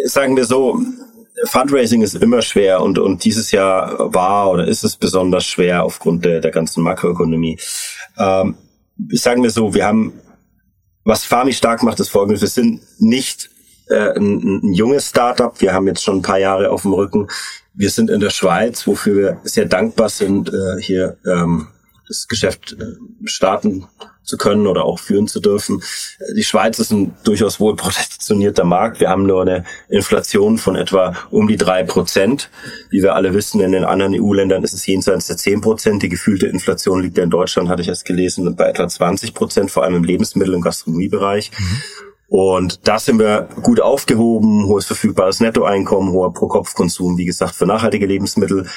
Sagen 0.05 0.38
wir 0.38 0.45
so, 0.45 0.79
Fundraising 1.43 2.01
ist 2.01 2.15
immer 2.15 2.41
schwer 2.43 2.81
und, 2.81 2.97
und 2.97 3.25
dieses 3.25 3.51
Jahr 3.51 4.13
war 4.13 4.50
oder 4.50 4.69
ist 4.69 4.86
es 4.86 4.95
besonders 4.95 5.43
schwer 5.43 5.83
aufgrund 5.83 6.24
der, 6.24 6.39
der 6.39 6.51
ganzen 6.51 6.81
Makroökonomie. 6.81 7.59
Ähm, 8.17 8.55
sagen 9.09 9.43
wir 9.43 9.50
so, 9.50 9.74
wir 9.74 9.86
haben, 9.86 10.13
was 11.03 11.25
Fami 11.25 11.51
stark 11.51 11.83
macht, 11.83 12.00
ist 12.00 12.07
folgendes, 12.07 12.39
wir 12.39 12.47
sind 12.47 12.79
nicht 13.00 13.50
äh, 13.89 14.17
ein, 14.17 14.62
ein 14.63 14.74
junges 14.74 15.10
Startup, 15.10 15.60
wir 15.60 15.74
haben 15.74 15.88
jetzt 15.88 16.03
schon 16.03 16.17
ein 16.17 16.22
paar 16.22 16.39
Jahre 16.39 16.72
auf 16.72 16.84
dem 16.84 16.94
Rücken. 16.94 17.27
Wir 17.74 17.89
sind 17.89 18.10
in 18.10 18.20
der 18.20 18.32
Schweiz, 18.32 18.88
wofür 18.88 19.15
wir 19.15 19.38
sehr 19.44 19.65
dankbar 19.65 20.10
sind, 20.10 20.50
äh, 20.50 20.82
hier 20.82 21.17
ähm, 21.25 21.67
das 22.08 22.27
Geschäft 22.27 22.75
äh, 22.79 23.27
starten 23.27 23.88
zu 24.27 24.38
können 24.38 24.67
oder 24.67 24.84
auch 24.84 25.00
führen 25.00 25.27
zu 25.27 25.39
dürfen. 25.39 25.82
Die 26.36 26.44
Schweiz 26.44 26.79
ist 26.79 26.91
ein 26.91 27.15
durchaus 27.24 27.62
wohl 27.62 27.75
protektionierter 27.77 28.65
Markt. 28.65 29.00
Wir 29.00 29.10
haben 29.10 29.25
nur 29.25 29.41
eine 29.41 29.63
Inflation 29.88 30.58
von 30.58 30.75
etwa 30.75 31.15
um 31.32 31.48
die 31.48 31.56
drei 31.56 31.84
Prozent. 31.84 32.50
Wie 32.89 33.01
wir 33.01 33.15
alle 33.15 33.34
wissen, 33.34 33.62
in 33.62 33.72
den 33.72 33.86
anderen 33.86 34.13
EU-Ländern 34.13 34.63
ist 34.63 34.74
es 34.74 34.86
jenseits 34.86 35.27
der 35.27 35.38
zehn 35.38 35.62
Prozent. 35.62 36.03
Die 36.03 36.10
gefühlte 36.10 36.48
Inflation 36.48 37.01
liegt 37.01 37.17
ja 37.17 37.24
in 37.24 37.29
Deutschland, 37.29 37.70
hatte 37.70 37.82
ich 37.82 37.88
erst 37.88 38.03
gelesen, 38.03 38.53
bei 38.56 38.67
etwa 38.67 38.88
20 38.88 39.34
Prozent, 39.34 39.72
vor 39.72 39.84
allem 39.84 39.96
im 39.96 40.03
Lebensmittel- 40.03 40.56
und 40.56 40.62
Gastronomiebereich. 40.62 41.51
Mhm. 41.58 41.82
Und 42.27 42.88
da 42.88 43.00
sind 43.00 43.19
wir 43.19 43.48
gut 43.63 43.79
aufgehoben, 43.79 44.65
hohes 44.65 44.86
verfügbares 44.86 45.39
Nettoeinkommen, 45.39 46.12
hoher 46.12 46.34
Pro-Kopf-Konsum, 46.34 47.17
wie 47.17 47.25
gesagt, 47.25 47.55
für 47.55 47.65
nachhaltige 47.65 48.05
Lebensmittel. 48.05 48.67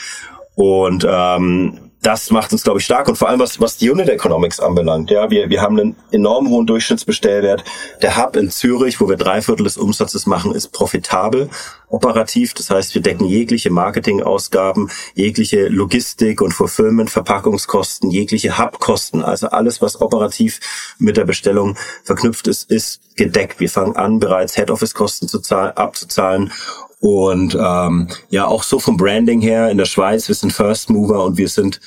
Und 0.54 1.06
ähm, 1.08 1.89
das 2.02 2.30
macht 2.30 2.52
uns, 2.52 2.62
glaube 2.62 2.78
ich, 2.78 2.84
stark. 2.84 3.08
Und 3.08 3.16
vor 3.16 3.28
allem, 3.28 3.40
was, 3.40 3.60
was 3.60 3.76
die 3.76 3.90
Unit 3.90 4.08
Economics 4.08 4.58
anbelangt. 4.58 5.10
Ja, 5.10 5.30
wir, 5.30 5.50
wir 5.50 5.60
haben 5.60 5.78
einen 5.78 5.96
enorm 6.10 6.48
hohen 6.48 6.66
Durchschnittsbestellwert. 6.66 7.64
Der 8.00 8.16
Hub 8.16 8.36
in 8.36 8.50
Zürich, 8.50 9.00
wo 9.00 9.08
wir 9.08 9.16
drei 9.16 9.42
Viertel 9.42 9.64
des 9.64 9.76
Umsatzes 9.76 10.26
machen, 10.26 10.54
ist 10.54 10.68
profitabel 10.68 11.50
operativ. 11.88 12.54
Das 12.54 12.70
heißt, 12.70 12.94
wir 12.94 13.02
decken 13.02 13.26
jegliche 13.26 13.70
Marketingausgaben, 13.70 14.90
jegliche 15.14 15.68
Logistik 15.68 16.40
und 16.40 16.52
Fulfillment, 16.52 17.10
Verpackungskosten, 17.10 18.10
jegliche 18.10 18.58
Hubkosten. 18.58 19.22
Also 19.22 19.48
alles, 19.48 19.82
was 19.82 20.00
operativ 20.00 20.60
mit 20.98 21.16
der 21.16 21.24
Bestellung 21.24 21.76
verknüpft 22.04 22.46
ist, 22.46 22.70
ist 22.70 23.02
gedeckt. 23.16 23.60
Wir 23.60 23.68
fangen 23.68 23.96
an, 23.96 24.20
bereits 24.20 24.54
Head 24.54 24.70
Office 24.70 24.94
Kosten 24.94 25.28
zu 25.28 25.40
zahlen, 25.40 25.76
abzuzahlen 25.76 26.52
und 27.00 27.56
ähm, 27.58 28.08
ja, 28.28 28.46
auch 28.46 28.62
so 28.62 28.78
vom 28.78 28.96
Branding 28.96 29.40
her 29.40 29.70
in 29.70 29.78
der 29.78 29.86
Schweiz, 29.86 30.28
wir 30.28 30.34
sind 30.34 30.52
First 30.52 30.90
Mover 30.90 31.24
und 31.24 31.38
wir 31.38 31.48
sind 31.48 31.80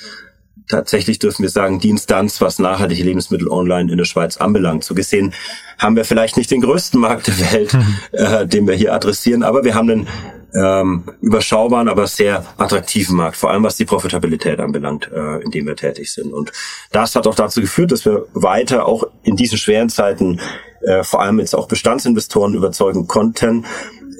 tatsächlich 0.67 1.19
dürfen 1.19 1.43
wir 1.43 1.49
sagen, 1.49 1.79
die 1.79 1.89
Instanz, 1.89 2.41
was 2.41 2.57
nachhaltige 2.57 3.03
Lebensmittel 3.03 3.47
online 3.47 3.91
in 3.91 3.97
der 3.97 4.05
Schweiz 4.05 4.37
anbelangt. 4.37 4.83
So 4.83 4.95
gesehen 4.95 5.33
haben 5.77 5.95
wir 5.95 6.05
vielleicht 6.05 6.37
nicht 6.37 6.49
den 6.49 6.61
größten 6.61 6.99
Markt 6.99 7.27
der 7.27 7.51
Welt, 7.51 7.73
mhm. 7.73 7.97
äh, 8.11 8.47
den 8.47 8.67
wir 8.67 8.73
hier 8.73 8.93
adressieren, 8.93 9.43
aber 9.43 9.63
wir 9.63 9.75
haben 9.75 9.89
einen 9.89 10.07
ähm, 10.55 11.03
überschaubaren, 11.21 11.89
aber 11.89 12.07
sehr 12.07 12.45
attraktiven 12.57 13.15
Markt, 13.15 13.37
vor 13.37 13.51
allem 13.51 13.63
was 13.63 13.75
die 13.75 13.85
Profitabilität 13.85 14.59
anbelangt, 14.59 15.11
äh, 15.11 15.43
in 15.43 15.51
dem 15.51 15.65
wir 15.65 15.75
tätig 15.75 16.11
sind. 16.11 16.31
Und 16.31 16.51
das 16.91 17.15
hat 17.15 17.27
auch 17.27 17.35
dazu 17.35 17.61
geführt, 17.61 17.91
dass 17.91 18.05
wir 18.05 18.25
weiter 18.33 18.85
auch 18.87 19.03
in 19.23 19.35
diesen 19.35 19.57
schweren 19.57 19.89
Zeiten 19.89 20.39
äh, 20.81 21.03
vor 21.03 21.21
allem 21.21 21.39
jetzt 21.39 21.55
auch 21.55 21.67
Bestandsinvestoren 21.67 22.53
überzeugen 22.53 23.07
konnten, 23.07 23.65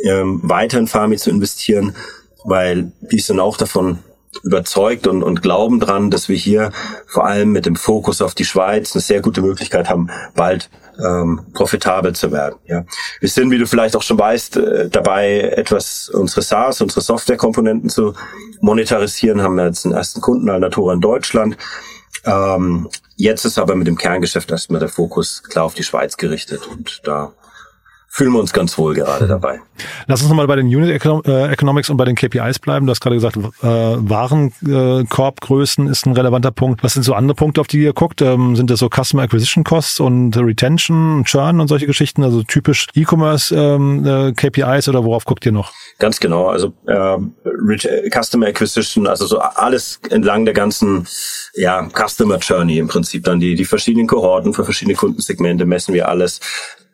ähm, 0.04 0.42
weiter 0.44 0.80
in 0.80 0.88
Farmi 0.88 1.18
zu 1.18 1.30
investieren, 1.30 1.96
weil 2.44 2.92
die 3.02 3.20
sind 3.20 3.40
auch 3.40 3.58
davon 3.58 4.00
überzeugt 4.44 5.08
und, 5.08 5.22
und 5.22 5.42
glauben 5.42 5.80
dran, 5.80 6.10
dass 6.10 6.28
wir 6.28 6.36
hier 6.36 6.72
vor 7.06 7.26
allem 7.26 7.52
mit 7.52 7.66
dem 7.66 7.76
Fokus 7.76 8.22
auf 8.22 8.34
die 8.34 8.46
Schweiz 8.46 8.94
eine 8.94 9.02
sehr 9.02 9.22
gute 9.22 9.42
Möglichkeit 9.42 9.90
haben, 9.90 10.10
bald 10.36 10.70
ähm, 11.04 11.42
profitabel 11.54 12.14
zu 12.14 12.32
werden. 12.32 12.56
Ja. 12.66 12.86
Wir 13.20 13.30
sind, 13.30 13.52
wie 13.52 13.58
du 13.58 13.68
vielleicht 13.68 13.96
auch 13.96 14.02
schon 14.02 14.20
weißt, 14.20 14.58
äh, 14.58 14.90
dabei, 14.90 15.40
etwas 15.56 16.10
unsere 16.10 16.42
SaaS, 16.42 16.82
unsere 16.82 17.02
Softwarekomponenten 17.02 17.90
zu 17.90 18.14
monetarisieren, 18.62 19.42
haben 19.42 19.56
wir 19.56 19.66
jetzt 19.66 19.86
einen 19.86 19.96
ersten 19.96 20.22
Kunden, 20.22 20.50
Alnatura 20.50 20.94
in 20.94 21.02
Deutschland. 21.02 21.58
Ähm, 22.26 22.90
jetzt 23.16 23.46
ist 23.46 23.58
aber 23.58 23.76
mit 23.76 23.88
dem 23.88 23.98
Kerngeschäft 23.98 24.52
erstmal 24.52 24.80
der 24.80 24.90
Fokus 24.90 25.44
klar 25.44 25.66
auf 25.66 25.74
die 25.74 25.84
Schweiz 25.84 26.18
gerichtet 26.18 26.68
und 26.68 27.02
da 27.04 27.34
fühlen 28.14 28.32
wir 28.32 28.40
uns 28.40 28.54
ganz 28.54 28.78
wohl 28.78 28.94
gerade 28.94 29.28
dabei. 29.28 29.60
Lass 30.06 30.22
uns 30.22 30.30
nochmal 30.30 30.46
bei 30.46 30.56
den 30.56 30.68
Unit 30.68 31.04
äh, 31.04 31.52
Economics 31.52 31.90
und 31.90 31.98
bei 31.98 32.06
den 32.06 32.16
KPIs 32.16 32.60
bleiben. 32.60 32.86
Du 32.86 32.92
hast 32.92 33.02
gerade 33.02 33.16
gesagt, 33.16 33.38
äh, 33.38 33.42
Warenkorbgrößen 33.64 35.88
ist 35.88 36.06
ein 36.06 36.14
relevanter 36.14 36.52
Punkt. 36.52 36.84
Was 36.84 36.94
sind 36.94 37.02
so 37.02 37.16
andere 37.16 37.36
Punkte, 37.36 37.60
auf 37.60 37.66
die 37.66 37.82
ihr 37.82 37.94
guckt? 37.94 38.22
Ähm, 38.22 38.56
sind 38.56 38.70
das 38.70 38.78
so 38.80 38.88
Customer 38.88 39.24
Acquisition 39.24 39.64
Costs 39.64 40.00
und 40.00 40.38
Retention, 40.38 41.24
Churn 41.26 41.60
und 41.60 41.68
solche 41.68 41.88
Geschichten? 41.88 42.24
Also 42.24 42.44
typisch 42.44 42.86
E-Commerce 42.94 43.56
ähm, 43.56 44.06
äh, 44.06 44.32
KPIs 44.34 44.88
oder 44.90 45.04
worauf 45.04 45.26
guckt 45.26 45.44
ihr 45.48 45.52
noch? 45.52 45.72
Ganz 45.98 46.20
genau. 46.20 46.50
Also 46.50 46.72
äh, 46.86 47.18
Customer 48.12 48.46
Acquisition, 48.46 49.08
also 49.08 49.26
so 49.26 49.40
alles 49.40 50.00
entlang 50.12 50.46
der 50.46 50.54
ganzen 50.54 51.08
ja, 51.56 51.90
Customer 51.90 52.38
Journey 52.38 52.78
im 52.78 52.90
Prinzip. 52.90 53.24
Dann 53.24 53.40
die, 53.40 53.56
die 53.56 53.66
verschiedenen 53.66 54.06
Kohorten 54.06 54.54
für 54.54 54.66
verschiedene 54.66 54.96
Kundensegmente 54.96 55.66
messen 55.66 55.96
wir 55.96 56.08
alles. 56.08 56.40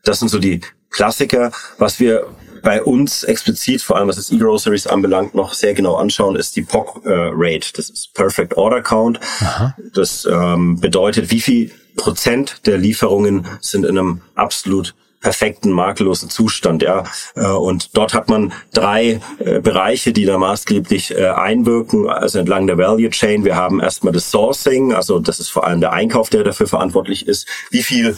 Das 0.05 0.19
sind 0.19 0.29
so 0.29 0.39
die 0.39 0.61
Klassiker. 0.89 1.51
Was 1.77 1.99
wir 1.99 2.27
bei 2.61 2.83
uns 2.83 3.23
explizit, 3.23 3.81
vor 3.81 3.97
allem 3.97 4.07
was 4.07 4.17
das 4.17 4.31
E-Groceries 4.31 4.87
anbelangt, 4.87 5.33
noch 5.33 5.53
sehr 5.53 5.73
genau 5.73 5.95
anschauen, 5.95 6.35
ist 6.35 6.55
die 6.55 6.61
POC-Rate. 6.61 7.73
das 7.75 7.89
ist 7.89 8.13
Perfect 8.13 8.57
Order 8.57 8.81
Count. 8.81 9.19
Aha. 9.39 9.75
Das 9.93 10.27
ähm, 10.29 10.79
bedeutet, 10.79 11.31
wie 11.31 11.41
viel 11.41 11.71
Prozent 11.95 12.65
der 12.65 12.77
Lieferungen 12.77 13.47
sind 13.61 13.85
in 13.85 13.97
einem 13.97 14.21
absolut 14.35 14.93
perfekten, 15.21 15.71
makellosen 15.71 16.29
Zustand, 16.29 16.81
ja. 16.81 17.03
Äh, 17.35 17.45
und 17.45 17.97
dort 17.97 18.13
hat 18.13 18.29
man 18.29 18.53
drei 18.73 19.19
äh, 19.39 19.59
Bereiche, 19.59 20.13
die 20.13 20.25
da 20.25 20.37
maßgeblich 20.37 21.15
äh, 21.17 21.27
einwirken, 21.27 22.09
also 22.09 22.39
entlang 22.39 22.67
der 22.67 22.77
Value 22.77 23.09
Chain. 23.09 23.43
Wir 23.43 23.55
haben 23.55 23.81
erstmal 23.81 24.13
das 24.13 24.31
Sourcing, 24.31 24.93
also 24.93 25.19
das 25.19 25.39
ist 25.39 25.49
vor 25.49 25.67
allem 25.67 25.81
der 25.81 25.91
Einkauf, 25.91 26.29
der 26.29 26.43
dafür 26.43 26.67
verantwortlich 26.67 27.27
ist. 27.27 27.47
Wie 27.69 27.83
viel 27.83 28.17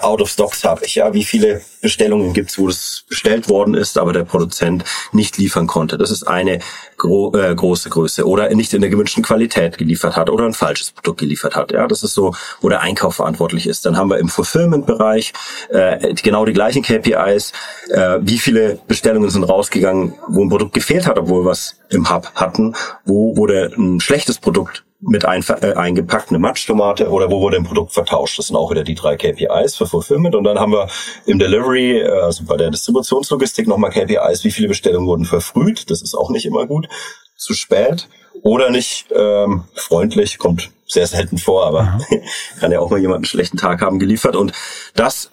Out 0.00 0.22
of 0.22 0.30
Stocks 0.30 0.64
habe 0.64 0.84
ich, 0.84 0.94
ja? 0.94 1.12
Wie 1.12 1.24
viele 1.24 1.60
Bestellungen 1.80 2.32
gibt 2.32 2.50
es, 2.50 2.58
wo 2.58 2.66
das 2.66 3.04
bestellt 3.08 3.48
worden 3.48 3.74
ist, 3.74 3.98
aber 3.98 4.12
der 4.12 4.24
Produzent 4.24 4.84
nicht 5.12 5.38
liefern 5.38 5.66
konnte. 5.66 5.98
Das 5.98 6.10
ist 6.10 6.24
eine 6.26 6.58
gro 6.96 7.32
äh, 7.36 7.54
große 7.54 7.90
Größe. 7.90 8.26
Oder 8.26 8.52
nicht 8.54 8.74
in 8.74 8.80
der 8.80 8.90
gewünschten 8.90 9.22
Qualität 9.22 9.78
geliefert 9.78 10.16
hat 10.16 10.30
oder 10.30 10.44
ein 10.44 10.54
falsches 10.54 10.90
Produkt 10.90 11.20
geliefert 11.20 11.56
hat. 11.56 11.72
Ja, 11.72 11.86
das 11.86 12.02
ist 12.02 12.14
so, 12.14 12.34
wo 12.60 12.68
der 12.68 12.80
Einkauf 12.80 13.16
verantwortlich 13.16 13.66
ist. 13.66 13.86
Dann 13.86 13.96
haben 13.96 14.10
wir 14.10 14.18
im 14.18 14.28
Fulfillment-Bereich 14.28 15.32
äh, 15.70 16.14
genau 16.14 16.44
die 16.44 16.52
gleichen 16.52 16.82
KPIs. 16.82 17.52
Äh, 17.90 18.18
wie 18.22 18.38
viele 18.38 18.78
Bestellungen 18.88 19.30
sind 19.30 19.44
rausgegangen, 19.44 20.14
wo 20.28 20.42
ein 20.42 20.48
Produkt 20.48 20.74
gefehlt 20.74 21.06
hat, 21.06 21.18
obwohl 21.18 21.44
wir 21.44 21.52
es 21.52 21.76
im 21.90 22.10
Hub 22.10 22.32
hatten? 22.34 22.74
Wo 23.04 23.36
wurde 23.36 23.72
ein 23.76 24.00
schlechtes 24.00 24.38
Produkt 24.38 24.84
mit 25.00 25.24
ein, 25.24 25.44
äh, 25.60 25.74
eingepackt, 25.74 26.30
eine 26.30 26.38
Matschtomate 26.38 27.08
oder 27.08 27.30
wo 27.30 27.40
wurde 27.40 27.56
ein 27.56 27.64
Produkt 27.64 27.92
vertauscht. 27.92 28.38
Das 28.38 28.48
sind 28.48 28.56
auch 28.56 28.70
wieder 28.70 28.82
die 28.82 28.94
drei 28.94 29.16
KPIs 29.16 29.76
für 29.76 29.86
Fulfillment. 29.86 30.34
Und 30.34 30.44
dann 30.44 30.58
haben 30.58 30.72
wir 30.72 30.88
im 31.26 31.38
Delivery, 31.38 32.00
äh, 32.00 32.08
also 32.08 32.44
bei 32.44 32.56
der 32.56 32.70
Distributionslogistik 32.70 33.68
nochmal 33.68 33.90
KPIs, 33.90 34.44
wie 34.44 34.50
viele 34.50 34.68
Bestellungen 34.68 35.06
wurden 35.06 35.24
verfrüht. 35.24 35.90
Das 35.90 36.02
ist 36.02 36.14
auch 36.14 36.30
nicht 36.30 36.46
immer 36.46 36.66
gut. 36.66 36.88
Zu 37.36 37.54
spät 37.54 38.08
oder 38.42 38.70
nicht 38.70 39.06
ähm, 39.14 39.64
freundlich, 39.74 40.38
kommt 40.38 40.70
sehr 40.86 41.06
selten 41.06 41.38
vor, 41.38 41.66
aber 41.66 42.00
kann 42.60 42.72
ja 42.72 42.80
auch 42.80 42.90
mal 42.90 42.98
jemand 42.98 43.18
einen 43.18 43.24
schlechten 43.24 43.56
Tag 43.56 43.80
haben 43.80 43.98
geliefert. 43.98 44.34
Und 44.34 44.52
das 44.94 45.30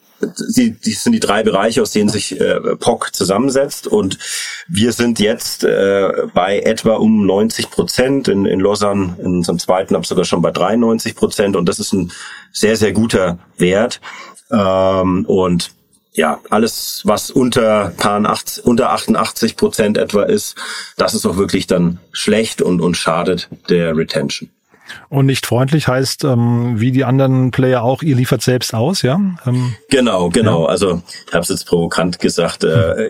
die, 0.56 0.72
die 0.72 0.92
sind 0.92 1.14
die 1.14 1.20
drei 1.20 1.44
Bereiche, 1.44 1.82
aus 1.82 1.92
denen 1.92 2.10
sich 2.10 2.40
äh, 2.40 2.60
POC 2.76 3.14
zusammensetzt. 3.14 3.88
Und 3.88 4.18
wir 4.68 4.92
sind 4.92 5.20
jetzt 5.20 5.64
äh, 5.64 6.28
bei 6.34 6.60
etwa 6.60 6.96
um 6.96 7.26
90 7.26 7.72
Prozent. 7.72 8.28
In, 8.28 8.46
in 8.46 8.60
Lausanne, 8.60 9.16
in 9.20 9.38
unserem 9.38 9.60
zweiten, 9.60 9.96
ab 9.96 10.06
sogar 10.06 10.26
schon 10.26 10.42
bei 10.42 10.52
93 10.52 11.16
Prozent. 11.16 11.56
Und 11.56 11.68
das 11.68 11.80
ist 11.80 11.94
ein 11.94 12.12
sehr, 12.52 12.76
sehr 12.78 12.94
guter 12.94 13.40
Wert. 13.58 14.02
Ähm, 14.52 15.26
und 15.26 15.72
ja, 16.14 16.40
alles, 16.50 17.02
was 17.04 17.30
unter, 17.30 17.94
80, 17.98 18.66
unter 18.66 18.92
88 18.92 19.58
Prozent 19.58 19.98
etwa 19.98 20.24
ist, 20.24 20.56
das 20.98 21.14
ist 21.14 21.26
auch 21.26 21.38
wirklich 21.38 21.68
dann 21.68 22.00
schlecht 22.12 22.62
und, 22.62 22.82
und 22.82 22.96
schadet 22.96 23.50
der 23.70 23.96
Retention. 23.98 24.50
Und 25.10 25.26
nicht 25.26 25.46
freundlich 25.46 25.88
heißt, 25.88 26.24
ähm, 26.24 26.80
wie 26.80 26.92
die 26.92 27.04
anderen 27.04 27.52
Player 27.52 27.84
auch, 27.84 28.04
ihr 28.04 28.16
liefert 28.16 28.42
selbst 28.42 28.74
aus, 28.74 29.02
ja? 29.02 29.20
Ähm, 29.46 29.76
genau, 29.90 30.30
genau. 30.30 30.64
Ja. 30.64 30.70
Also 30.70 31.02
ich 31.28 31.34
habe 31.34 31.44
es 31.44 31.50
jetzt 31.50 31.66
provokant 31.66 32.20
gesagt, 32.20 32.64
äh, 32.64 33.10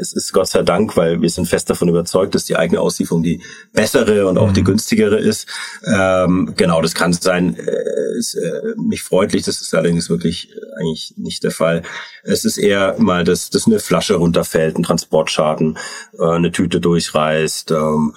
es 0.00 0.12
ist 0.12 0.32
Gott 0.32 0.48
sei 0.48 0.62
Dank, 0.62 0.96
weil 0.96 1.20
wir 1.20 1.30
sind 1.30 1.46
fest 1.46 1.70
davon 1.70 1.88
überzeugt, 1.88 2.34
dass 2.34 2.44
die 2.44 2.56
eigene 2.56 2.80
Auslieferung 2.80 3.22
die 3.22 3.42
bessere 3.72 4.26
und 4.26 4.38
auch 4.38 4.48
mhm. 4.48 4.54
die 4.54 4.64
günstigere 4.64 5.18
ist. 5.18 5.46
Ähm, 5.86 6.54
genau, 6.56 6.82
das 6.82 6.94
kann 6.94 7.12
sein. 7.12 7.56
Äh, 7.56 7.94
ist, 8.14 8.34
äh, 8.34 8.74
nicht 8.76 9.02
freundlich, 9.02 9.44
das 9.44 9.60
ist 9.60 9.74
allerdings 9.74 10.08
wirklich 10.08 10.54
eigentlich 10.78 11.14
nicht 11.16 11.42
der 11.44 11.50
Fall. 11.50 11.82
Es 12.22 12.44
ist 12.44 12.58
eher 12.58 12.96
mal, 12.98 13.24
dass, 13.24 13.50
dass 13.50 13.66
eine 13.66 13.80
Flasche 13.80 14.14
runterfällt, 14.14 14.78
ein 14.78 14.82
Transportschaden, 14.82 15.78
äh, 16.18 16.24
eine 16.24 16.52
Tüte 16.52 16.80
durchreißt. 16.80 17.70
Ähm, 17.72 18.14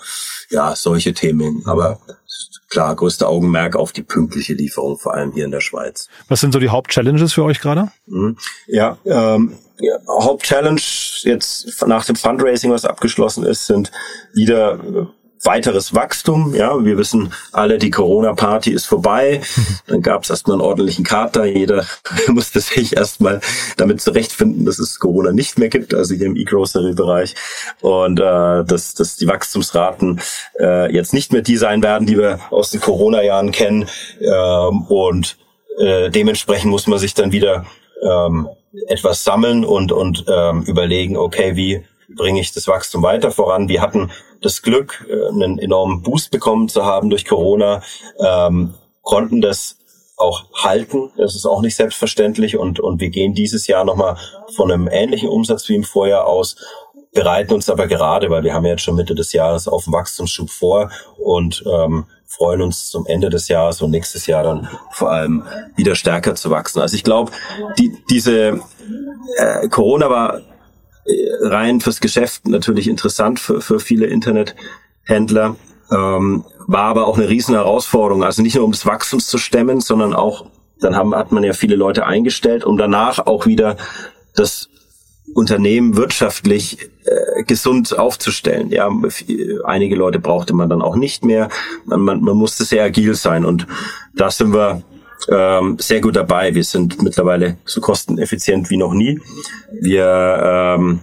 ja, 0.50 0.76
solche 0.76 1.14
Themen. 1.14 1.64
Aber 1.66 2.00
klar, 2.70 2.96
größte 2.96 3.28
Augenmerk 3.28 3.76
auf 3.76 3.92
die 3.92 4.04
pünktliche 4.04 4.54
Lieferung, 4.54 4.98
vor 4.98 5.14
allem 5.14 5.32
hier 5.32 5.46
in 5.46 5.52
der 5.52 5.62
Schweiz. 5.62 6.10
Was 6.28 6.42
sind 6.42 6.54
so 6.54 6.60
die 6.60 6.70
Hauptchallenges 6.70 7.34
für 7.34 7.44
euch 7.44 7.60
gerade? 7.60 7.92
Mhm. 8.06 8.38
Ja, 8.68 8.98
ähm, 9.06 9.58
ja, 9.80 9.98
Hauptchallenge 10.08 10.82
jetzt 11.22 11.86
nach 11.86 12.06
dem 12.06 12.16
Fundraising, 12.16 12.72
was 12.72 12.86
abgeschlossen 12.86 13.44
ist, 13.44 13.68
sind 13.68 13.92
wieder 14.34 14.74
äh, 14.74 15.06
weiteres 15.44 15.94
Wachstum. 15.94 16.54
Ja, 16.56 16.84
wir 16.84 16.98
wissen 16.98 17.34
alle, 17.52 17.78
die 17.78 17.92
Corona-Party 17.92 18.72
ist 18.72 18.86
vorbei. 18.86 19.42
Dann 19.88 20.02
gab 20.02 20.24
es 20.24 20.30
erstmal 20.30 20.56
einen 20.56 20.66
ordentlichen 20.66 21.06
Kater. 21.06 21.46
Jeder 21.46 21.86
musste 22.28 22.60
sich 22.60 22.96
erstmal 22.96 23.42
damit 23.78 24.02
zurechtfinden, 24.02 24.66
dass 24.66 24.80
es 24.80 25.00
Corona 25.00 25.32
nicht 25.32 25.58
mehr 25.60 25.70
gibt, 25.70 25.94
also 25.94 26.16
hier 26.16 26.26
im 26.26 26.36
E-Grocery-Bereich. 26.36 27.36
Und 27.82 28.20
äh, 28.20 28.64
dass, 28.66 28.94
dass 28.94 29.16
die 29.16 29.28
Wachstumsraten 29.28 30.22
äh, 30.60 30.92
jetzt 30.94 31.14
nicht 31.14 31.32
mehr 31.32 31.42
die 31.42 31.58
sein 31.58 31.84
werden, 31.84 32.08
die 32.08 32.18
wir 32.18 32.40
aus 32.50 32.72
den 32.72 32.82
Corona-Jahren 32.82 33.52
kennen. 33.52 33.88
Ähm, 34.20 34.82
und 34.88 35.38
äh, 35.80 36.10
dementsprechend 36.10 36.72
muss 36.72 36.88
man 36.88 37.00
sich 37.00 37.14
dann 37.14 37.32
wieder 37.32 37.66
ähm, 38.04 38.50
etwas 38.88 39.24
sammeln 39.24 39.64
und, 39.66 39.92
und 39.92 40.26
ähm, 40.28 40.64
überlegen, 40.64 41.18
okay, 41.18 41.56
wie 41.56 41.84
bringe 42.16 42.40
ich 42.40 42.54
das 42.54 42.68
Wachstum 42.68 43.04
weiter 43.04 43.32
voran. 43.32 43.70
Wir 43.70 43.82
hatten 43.82 44.12
das 44.42 44.62
Glück, 44.62 45.06
äh, 45.10 45.28
einen 45.30 45.60
enormen 45.60 46.02
Boost 46.02 46.32
bekommen 46.32 46.70
zu 46.70 46.86
haben 46.86 47.10
durch 47.10 47.26
Corona, 47.26 47.82
ähm, 48.20 48.74
konnten 49.02 49.42
das 49.42 49.78
auch 50.18 50.46
halten. 50.54 51.12
Das 51.18 51.36
ist 51.36 51.46
auch 51.46 51.62
nicht 51.62 51.76
selbstverständlich 51.76 52.58
und, 52.58 52.80
und 52.80 53.00
wir 53.00 53.10
gehen 53.10 53.34
dieses 53.34 53.68
Jahr 53.68 53.86
nochmal 53.86 54.18
von 54.56 54.72
einem 54.72 54.88
ähnlichen 54.88 55.30
Umsatz 55.30 55.70
wie 55.70 55.76
im 55.76 55.84
Vorjahr 55.84 56.26
aus, 56.26 56.56
bereiten 57.14 57.54
uns 57.54 57.70
aber 57.70 57.88
gerade, 57.88 58.30
weil 58.30 58.44
wir 58.44 58.54
haben 58.54 58.66
ja 58.66 58.72
jetzt 58.72 58.84
schon 58.84 58.96
Mitte 58.96 59.16
des 59.16 59.34
Jahres 59.34 59.68
auf 59.68 59.86
den 59.86 59.94
Wachstumsschub 59.94 60.50
vor 60.50 60.92
und 61.18 61.64
ähm, 61.66 62.06
freuen 62.26 62.62
uns 62.62 62.90
zum 62.90 63.06
Ende 63.06 63.30
des 63.30 63.48
Jahres 63.48 63.82
und 63.82 63.92
nächstes 63.92 64.28
Jahr 64.28 64.44
dann 64.44 64.68
vor 64.92 65.12
allem 65.12 65.44
wieder 65.76 65.96
stärker 65.96 66.36
zu 66.36 66.50
wachsen. 66.50 66.82
Also 66.82 66.96
ich 66.96 67.04
glaube, 67.04 67.32
die, 67.80 67.98
diese 68.10 68.60
äh, 69.38 69.68
Corona 69.70 70.10
war 70.10 70.42
rein 71.42 71.82
fürs 71.82 72.02
Geschäft 72.02 72.48
natürlich 72.48 72.88
interessant 72.88 73.40
für, 73.40 73.62
für 73.62 73.80
viele 73.80 74.08
Internethändler. 74.08 75.56
Ähm, 75.92 76.44
war 76.68 76.84
aber 76.84 77.08
auch 77.08 77.18
eine 77.18 77.30
riesen 77.30 77.56
Herausforderung. 77.56 78.24
Also 78.24 78.42
nicht 78.42 78.56
nur 78.56 78.66
um 78.66 78.72
das 78.72 78.86
Wachstum 78.86 79.20
zu 79.20 79.38
stemmen, 79.38 79.80
sondern 79.80 80.14
auch, 80.14 80.48
dann 80.80 80.96
haben, 80.96 81.16
hat 81.16 81.32
man 81.32 81.44
ja 81.44 81.54
viele 81.54 81.76
Leute 81.76 82.06
eingestellt, 82.06 82.66
um 82.66 82.78
danach 82.78 83.26
auch 83.26 83.46
wieder 83.46 83.78
das 84.36 84.70
Unternehmen 85.34 85.96
wirtschaftlich 85.96 86.90
äh, 87.06 87.44
gesund 87.44 87.98
aufzustellen. 87.98 88.70
Ja, 88.70 88.90
einige 89.64 89.96
Leute 89.96 90.20
brauchte 90.20 90.54
man 90.54 90.70
dann 90.70 90.82
auch 90.82 90.96
nicht 90.96 91.24
mehr. 91.24 91.50
Man, 91.86 92.02
man, 92.02 92.22
man 92.22 92.36
musste 92.36 92.64
sehr 92.64 92.84
agil 92.84 93.16
sein 93.16 93.46
und 93.46 93.66
da 94.16 94.30
sind 94.30 94.54
wir 94.54 94.84
ähm, 95.30 95.78
sehr 95.80 96.02
gut 96.02 96.16
dabei. 96.16 96.54
Wir 96.54 96.64
sind 96.64 97.02
mittlerweile 97.02 97.58
so 97.66 97.82
kosteneffizient 97.82 98.70
wie 98.70 98.78
noch 98.78 98.94
nie. 98.94 99.20
Wir 99.72 100.76
ähm, 100.78 101.00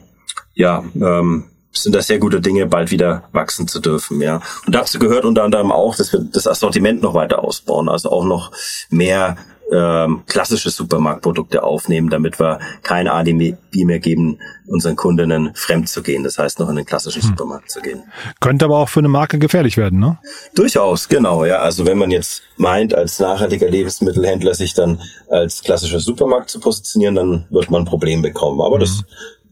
ja, 0.55 0.85
ähm, 0.95 1.45
sind 1.73 1.95
da 1.95 2.03
sehr 2.03 2.19
gute 2.19 2.41
Dinge, 2.41 2.67
bald 2.67 2.91
wieder 2.91 3.25
wachsen 3.33 3.67
zu 3.67 3.81
dürfen, 3.81 4.21
ja. 4.21 4.41
Und 4.67 4.75
dazu 4.75 4.99
gehört 4.99 5.25
unter 5.25 5.43
anderem 5.43 5.73
auch, 5.73 5.97
dass 5.97 6.13
wir 6.13 6.21
das 6.21 6.47
Assortiment 6.47 7.03
noch 7.03 7.15
weiter 7.15 7.43
ausbauen, 7.43 7.89
also 7.89 8.11
auch 8.11 8.25
noch 8.25 8.53
mehr 8.91 9.37
ähm, 9.73 10.23
klassische 10.27 10.71
Supermarktprodukte 10.71 11.63
aufnehmen, 11.63 12.11
damit 12.11 12.39
wir 12.39 12.59
kein 12.83 13.09
ADB 13.09 13.57
mehr 13.73 13.99
geben, 13.99 14.39
unseren 14.67 14.97
Kundinnen 14.97 15.53
fremd 15.55 15.89
zu 15.89 16.03
gehen. 16.03 16.23
Das 16.23 16.39
heißt, 16.39 16.59
noch 16.61 16.69
in 16.69 16.77
den 16.77 16.85
klassischen 16.85 17.23
hm. 17.23 17.31
Supermarkt 17.31 17.71
zu 17.71 17.81
gehen. 17.81 18.03
Könnte 18.41 18.67
aber 18.67 18.79
auch 18.79 18.89
für 18.89 19.01
eine 19.01 19.09
Marke 19.09 19.39
gefährlich 19.39 19.77
werden, 19.77 19.99
ne? 19.99 20.19
Durchaus, 20.55 21.09
genau. 21.09 21.45
Ja, 21.45 21.59
also 21.59 21.87
wenn 21.87 21.99
man 21.99 22.11
jetzt 22.11 22.43
meint, 22.57 22.95
als 22.95 23.19
nachhaltiger 23.19 23.69
Lebensmittelhändler 23.69 24.55
sich 24.55 24.75
dann 24.75 25.01
als 25.29 25.63
klassischer 25.63 26.01
Supermarkt 26.01 26.51
zu 26.51 26.61
positionieren, 26.61 27.15
dann 27.15 27.47
wird 27.51 27.71
man 27.71 27.83
ein 27.83 27.87
Problem 27.87 28.23
bekommen. 28.23 28.61
Aber 28.61 28.77
mhm. 28.77 28.81
das 28.81 29.05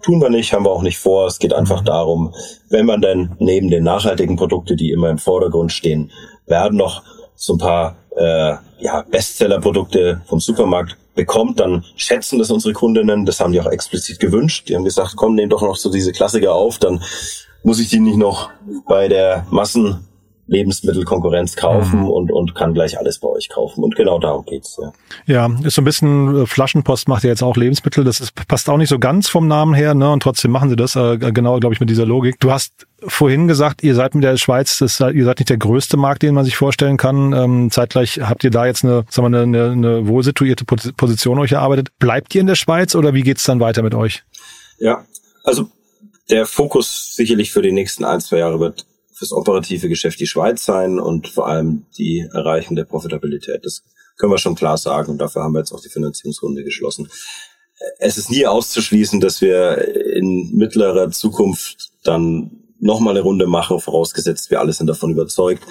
tun 0.03 0.21
wir 0.21 0.31
nicht, 0.31 0.53
haben 0.53 0.65
wir 0.65 0.71
auch 0.71 0.83
nicht 0.83 0.99
vor. 0.99 1.27
Es 1.27 1.39
geht 1.39 1.53
einfach 1.53 1.83
darum, 1.83 2.35
wenn 2.69 2.87
man 2.87 3.01
dann 3.01 3.37
neben 3.39 3.71
den 3.71 3.85
nachhaltigen 3.85 4.37
Produkten, 4.37 4.77
die 4.77 4.91
immer 4.91 5.11
im 5.11 5.19
Vordergrund 5.19 5.73
stehen, 5.73 6.11
werden 6.47 6.77
noch 6.77 7.03
so 7.35 7.55
ein 7.55 7.59
paar 7.59 7.97
äh, 8.17 8.55
ja, 8.79 9.03
Bestseller-Produkte 9.11 10.23
vom 10.27 10.41
Supermarkt 10.41 10.97
bekommt, 11.15 11.61
dann 11.61 11.85
schätzen 11.97 12.39
das 12.39 12.51
unsere 12.51 12.73
Kundinnen. 12.73 13.27
Das 13.27 13.41
haben 13.41 13.53
die 13.53 13.61
auch 13.61 13.67
explizit 13.67 14.19
gewünscht. 14.19 14.69
Die 14.69 14.77
haben 14.77 14.85
gesagt, 14.85 15.15
komm, 15.17 15.35
nehm 15.35 15.51
doch 15.51 15.63
noch 15.63 15.77
so 15.77 15.91
diese 15.91 16.13
Klassiker 16.13 16.55
auf, 16.55 16.79
dann 16.79 17.03
muss 17.63 17.81
ich 17.81 17.89
die 17.89 18.01
nicht 18.01 18.17
noch 18.17 18.51
bei 18.89 19.09
der 19.09 19.47
Massen 19.51 20.07
Lebensmittelkonkurrenz 20.47 21.57
kaufen 21.57 22.01
mhm. 22.01 22.09
und, 22.09 22.33
und 22.33 22.55
kann 22.55 22.75
gleich 22.75 22.99
alles 22.99 23.19
bei 23.21 23.29
euch 23.29 23.49
kaufen. 23.49 23.85
Und 23.85 23.95
genau 23.95 24.19
darum 24.19 24.45
geht's. 24.45 24.79
Ja, 25.27 25.49
ja 25.49 25.57
ist 25.65 25.77
so 25.77 25.83
ein 25.83 25.85
bisschen, 25.85 26.43
äh, 26.43 26.47
Flaschenpost 26.47 27.09
macht 27.09 27.23
ja 27.23 27.31
jetzt 27.31 27.43
auch 27.43 27.57
Lebensmittel. 27.57 28.03
Das 28.05 28.21
ist, 28.21 28.35
passt 28.49 28.69
auch 28.69 28.77
nicht 28.77 28.89
so 28.89 28.99
ganz 28.99 29.29
vom 29.29 29.47
Namen 29.47 29.75
her, 29.75 29.95
ne? 29.95 30.11
Und 30.11 30.23
trotzdem 30.23 30.51
machen 30.51 30.69
sie 30.69 30.77
das, 30.77 30.97
äh, 30.97 31.17
genau, 31.19 31.59
glaube 31.61 31.75
ich, 31.75 31.81
mit 31.81 31.91
dieser 31.91 32.07
Logik. 32.07 32.41
Du 32.41 32.51
hast 32.51 32.87
vorhin 33.07 33.49
gesagt, 33.49 33.83
ihr 33.83 33.95
seid 33.95 34.15
mit 34.15 34.25
der 34.25 34.37
Schweiz, 34.37 34.79
das, 34.79 35.01
ihr 35.01 35.25
seid 35.25 35.39
nicht 35.39 35.51
der 35.51 35.59
größte 35.59 35.97
Markt, 35.97 36.23
den 36.23 36.35
man 36.35 36.45
sich 36.45 36.57
vorstellen 36.57 36.97
kann. 36.97 37.33
Ähm, 37.33 37.71
zeitgleich 37.71 38.21
habt 38.23 38.43
ihr 38.45 38.51
da 38.51 38.67
jetzt 38.67 38.85
eine, 38.85 39.05
sagen 39.11 39.33
wir, 39.33 39.41
eine, 39.41 39.71
eine 39.71 40.09
wohl 40.09 40.23
situierte 40.25 40.65
Position 40.65 41.39
euch 41.39 41.53
erarbeitet. 41.53 41.89
Bleibt 41.99 42.35
ihr 42.35 42.41
in 42.41 42.47
der 42.47 42.57
Schweiz 42.57 42.95
oder 42.95 43.15
wie 43.15 43.23
geht's 43.23 43.45
dann 43.45 43.61
weiter 43.61 43.83
mit 43.83 43.95
euch? 43.95 44.25
Ja, 44.79 45.05
also 45.45 45.69
der 46.31 46.47
Fokus 46.47 47.15
sicherlich 47.15 47.53
für 47.53 47.63
die 47.63 47.73
nächsten 47.73 48.05
ein, 48.05 48.21
zwei 48.21 48.39
Jahre 48.39 48.59
wird 48.61 48.87
fürs 49.13 49.33
operative 49.33 49.89
Geschäft 49.89 50.21
die 50.21 50.27
Schweiz 50.27 50.65
sein 50.65 50.99
und 50.99 51.29
vor 51.29 51.49
allem 51.49 51.87
die 51.97 52.27
Erreichung 52.33 52.77
der 52.77 52.85
Profitabilität. 52.85 53.65
Das 53.65 53.83
können 54.17 54.33
wir 54.33 54.39
schon 54.39 54.55
klar 54.55 54.79
sagen 54.79 55.11
und 55.13 55.19
dafür 55.19 55.43
haben 55.43 55.53
wir 55.53 55.61
jetzt 55.61 55.73
auch 55.73 55.81
die 55.81 55.89
Finanzierungsrunde 55.89 56.65
geschlossen. 56.65 57.09
Es 57.99 58.17
ist 58.17 58.31
nie 58.31 58.47
auszuschließen, 58.47 59.21
dass 59.21 59.41
wir 59.41 59.79
in 60.17 60.51
mittlerer 60.55 61.11
Zukunft 61.11 61.93
dann 62.05 62.63
nochmal 62.83 63.15
eine 63.15 63.23
Runde 63.23 63.47
machen, 63.47 63.79
vorausgesetzt 63.79 64.51
wir 64.51 64.61
alle 64.61 64.73
sind 64.73 64.89
davon 64.89 65.11
überzeugt, 65.11 65.63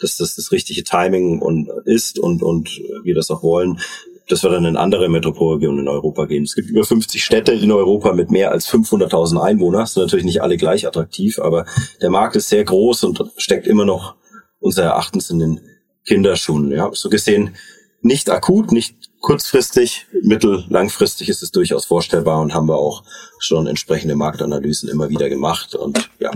dass 0.00 0.18
das 0.18 0.36
das 0.36 0.52
richtige 0.52 0.84
Timing 0.84 1.40
und 1.40 1.70
ist 1.86 2.18
und, 2.18 2.42
und 2.42 2.68
wir 3.02 3.14
das 3.14 3.30
auch 3.30 3.42
wollen, 3.42 3.80
dass 4.28 4.42
wir 4.42 4.50
dann 4.50 4.64
in 4.64 4.76
andere 4.76 5.08
Metropolregionen 5.08 5.80
in 5.80 5.88
Europa 5.88 6.26
gehen. 6.26 6.44
Es 6.44 6.54
gibt 6.54 6.70
über 6.70 6.84
50 6.84 7.24
Städte 7.24 7.52
in 7.52 7.72
Europa 7.72 8.12
mit 8.12 8.30
mehr 8.30 8.50
als 8.50 8.68
500.000 8.68 9.40
Einwohnern. 9.40 9.80
Das 9.80 9.94
sind 9.94 10.02
natürlich 10.02 10.24
nicht 10.24 10.42
alle 10.42 10.56
gleich 10.56 10.86
attraktiv, 10.86 11.38
aber 11.38 11.64
der 12.00 12.10
Markt 12.10 12.36
ist 12.36 12.48
sehr 12.48 12.64
groß 12.64 13.04
und 13.04 13.24
steckt 13.36 13.66
immer 13.66 13.84
noch 13.84 14.16
unser 14.60 14.84
Erachtens 14.84 15.30
in 15.30 15.38
den 15.38 15.60
Kinderschuhen. 16.06 16.70
Ja, 16.70 16.90
so 16.92 17.08
gesehen 17.08 17.56
nicht 18.00 18.30
akut, 18.30 18.72
nicht 18.72 19.10
kurzfristig, 19.20 20.06
mittel, 20.22 20.64
langfristig 20.68 21.28
ist 21.28 21.42
es 21.42 21.50
durchaus 21.50 21.84
vorstellbar 21.84 22.40
und 22.40 22.54
haben 22.54 22.68
wir 22.68 22.76
auch 22.76 23.02
schon 23.38 23.66
entsprechende 23.66 24.14
Marktanalysen 24.14 24.88
immer 24.88 25.08
wieder 25.08 25.28
gemacht 25.28 25.74
und 25.74 26.08
ja, 26.20 26.30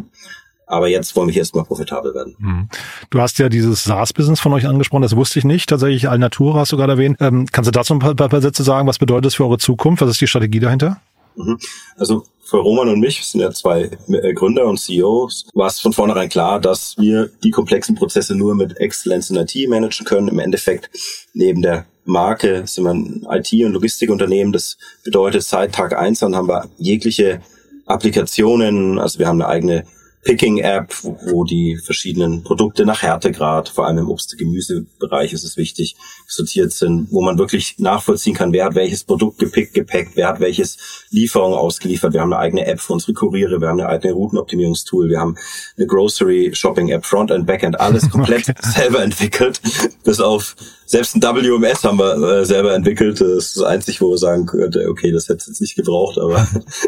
aber 0.66 0.88
jetzt 0.88 1.14
wollen 1.16 1.28
wir 1.28 1.36
erstmal 1.36 1.64
profitabel 1.64 2.14
werden. 2.14 2.34
Mhm. 2.38 2.68
Du 3.10 3.20
hast 3.20 3.38
ja 3.38 3.48
dieses 3.48 3.84
SaaS-Business 3.84 4.40
von 4.40 4.52
euch 4.52 4.66
angesprochen, 4.66 5.02
das 5.02 5.16
wusste 5.16 5.38
ich 5.38 5.44
nicht. 5.44 5.68
Tatsächlich 5.68 6.08
Alnatura 6.08 6.60
hast 6.60 6.72
du 6.72 6.76
gerade 6.76 6.92
erwähnt. 6.92 7.18
Ähm, 7.20 7.46
kannst 7.50 7.68
du 7.68 7.72
dazu 7.72 7.94
ein 7.94 7.98
paar, 7.98 8.14
paar 8.14 8.40
Sätze 8.40 8.62
sagen? 8.62 8.88
Was 8.88 8.98
bedeutet 8.98 9.26
das 9.26 9.34
für 9.34 9.44
eure 9.44 9.58
Zukunft? 9.58 10.02
Was 10.02 10.10
ist 10.10 10.20
die 10.20 10.26
Strategie 10.26 10.60
dahinter? 10.60 11.00
Mhm. 11.36 11.58
Also 11.96 12.24
für 12.44 12.58
Roman 12.58 12.88
und 12.88 13.00
mich, 13.00 13.24
sind 13.24 13.40
ja 13.40 13.50
zwei 13.50 13.90
äh, 14.08 14.34
Gründer 14.34 14.66
und 14.66 14.78
CEOs, 14.78 15.46
war 15.54 15.68
es 15.68 15.80
von 15.80 15.92
vornherein 15.92 16.28
klar, 16.28 16.60
dass 16.60 16.96
wir 16.98 17.30
die 17.42 17.50
komplexen 17.50 17.94
Prozesse 17.94 18.34
nur 18.34 18.54
mit 18.54 18.78
Exzellenz 18.78 19.30
in 19.30 19.36
IT 19.36 19.54
managen 19.68 20.04
können. 20.04 20.28
Im 20.28 20.38
Endeffekt 20.38 20.90
neben 21.32 21.62
der 21.62 21.86
Marke 22.04 22.66
sind 22.66 22.84
wir 22.84 22.90
ein 22.90 23.26
IT- 23.30 23.64
und 23.64 23.72
Logistikunternehmen. 23.72 24.52
Das 24.52 24.76
bedeutet, 25.04 25.44
seit 25.44 25.74
Tag 25.74 25.96
eins 25.96 26.22
an 26.22 26.36
haben 26.36 26.48
wir 26.48 26.68
jegliche 26.76 27.40
Applikationen, 27.86 28.98
also 28.98 29.18
wir 29.18 29.28
haben 29.28 29.40
eine 29.40 29.48
eigene 29.48 29.84
Picking-App, 30.24 30.94
wo 31.02 31.44
die 31.44 31.76
verschiedenen 31.76 32.44
Produkte 32.44 32.86
nach 32.86 33.02
Härtegrad, 33.02 33.68
vor 33.68 33.86
allem 33.86 33.98
im 33.98 34.08
Obst- 34.08 34.32
und 34.32 34.38
Gemüsebereich 34.38 35.32
ist 35.32 35.42
es 35.42 35.56
wichtig, 35.56 35.96
sortiert 36.28 36.72
sind, 36.72 37.08
wo 37.10 37.22
man 37.22 37.38
wirklich 37.38 37.74
nachvollziehen 37.78 38.34
kann, 38.34 38.52
wer 38.52 38.66
hat 38.66 38.76
welches 38.76 39.02
Produkt 39.02 39.38
gepickt, 39.38 39.74
gepackt, 39.74 40.12
wer 40.14 40.28
hat 40.28 40.40
welches 40.40 40.78
Lieferung 41.10 41.54
ausgeliefert. 41.54 42.12
Wir 42.12 42.20
haben 42.20 42.32
eine 42.32 42.40
eigene 42.40 42.66
App 42.66 42.80
für 42.80 42.92
unsere 42.92 43.14
Kuriere, 43.14 43.60
wir 43.60 43.68
haben 43.68 43.80
eine 43.80 43.88
eigene 43.88 44.14
Routenoptimierungstool, 44.14 45.08
wir 45.08 45.18
haben 45.18 45.36
eine 45.76 45.86
Grocery 45.88 46.54
Shopping 46.54 46.90
App, 46.90 47.04
Frontend, 47.04 47.46
Backend, 47.46 47.80
alles 47.80 48.08
komplett 48.08 48.48
okay. 48.48 48.60
selber 48.62 49.02
entwickelt, 49.02 49.60
bis 50.04 50.20
auf 50.20 50.54
selbst 50.92 51.14
ein 51.16 51.22
WMS 51.22 51.84
haben 51.84 51.98
wir 51.98 52.40
äh, 52.40 52.44
selber 52.44 52.74
entwickelt. 52.74 53.18
Das 53.18 53.28
ist 53.28 53.56
das 53.56 53.64
Einzige, 53.64 54.00
wo 54.02 54.10
wir 54.10 54.18
sagen 54.18 54.44
könnte, 54.44 54.86
okay, 54.90 55.10
das 55.10 55.26
hätte 55.26 55.38
es 55.38 55.46
jetzt 55.46 55.60
nicht 55.62 55.74
gebraucht, 55.74 56.18
aber 56.18 56.46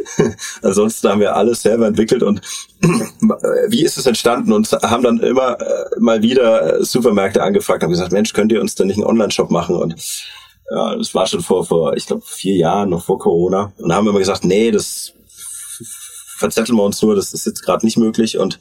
ansonsten 0.62 1.08
haben 1.08 1.20
wir 1.20 1.34
alles 1.34 1.62
selber 1.62 1.86
entwickelt 1.86 2.22
und 2.22 2.42
wie 3.68 3.84
ist 3.84 3.98
es 3.98 4.06
entstanden? 4.06 4.52
Und 4.52 4.70
haben 4.72 5.02
dann 5.02 5.18
immer 5.20 5.60
äh, 5.60 5.84
mal 5.98 6.22
wieder 6.22 6.84
Supermärkte 6.84 7.42
angefragt 7.42 7.82
und 7.82 7.90
gesagt, 7.90 8.12
Mensch, 8.12 8.32
könnt 8.32 8.52
ihr 8.52 8.60
uns 8.60 8.74
denn 8.74 8.86
nicht 8.86 8.96
einen 8.96 9.06
Online-Shop 9.06 9.50
machen? 9.50 9.76
Und 9.76 9.96
ja, 10.70 10.96
das 10.96 11.14
war 11.14 11.26
schon 11.26 11.40
vor, 11.40 11.64
vor 11.64 11.96
ich 11.96 12.06
glaube, 12.06 12.22
vier 12.26 12.56
Jahren, 12.56 12.90
noch 12.90 13.04
vor 13.04 13.18
Corona. 13.18 13.72
Und 13.78 13.88
da 13.88 13.96
haben 13.96 14.06
wir 14.06 14.10
immer 14.10 14.18
gesagt, 14.18 14.44
nee, 14.44 14.70
das 14.70 15.12
verzetteln 16.36 16.76
wir 16.76 16.84
uns 16.84 17.00
nur, 17.02 17.14
das 17.14 17.32
ist 17.32 17.46
jetzt 17.46 17.62
gerade 17.62 17.84
nicht 17.84 17.96
möglich. 17.96 18.38
Und 18.38 18.58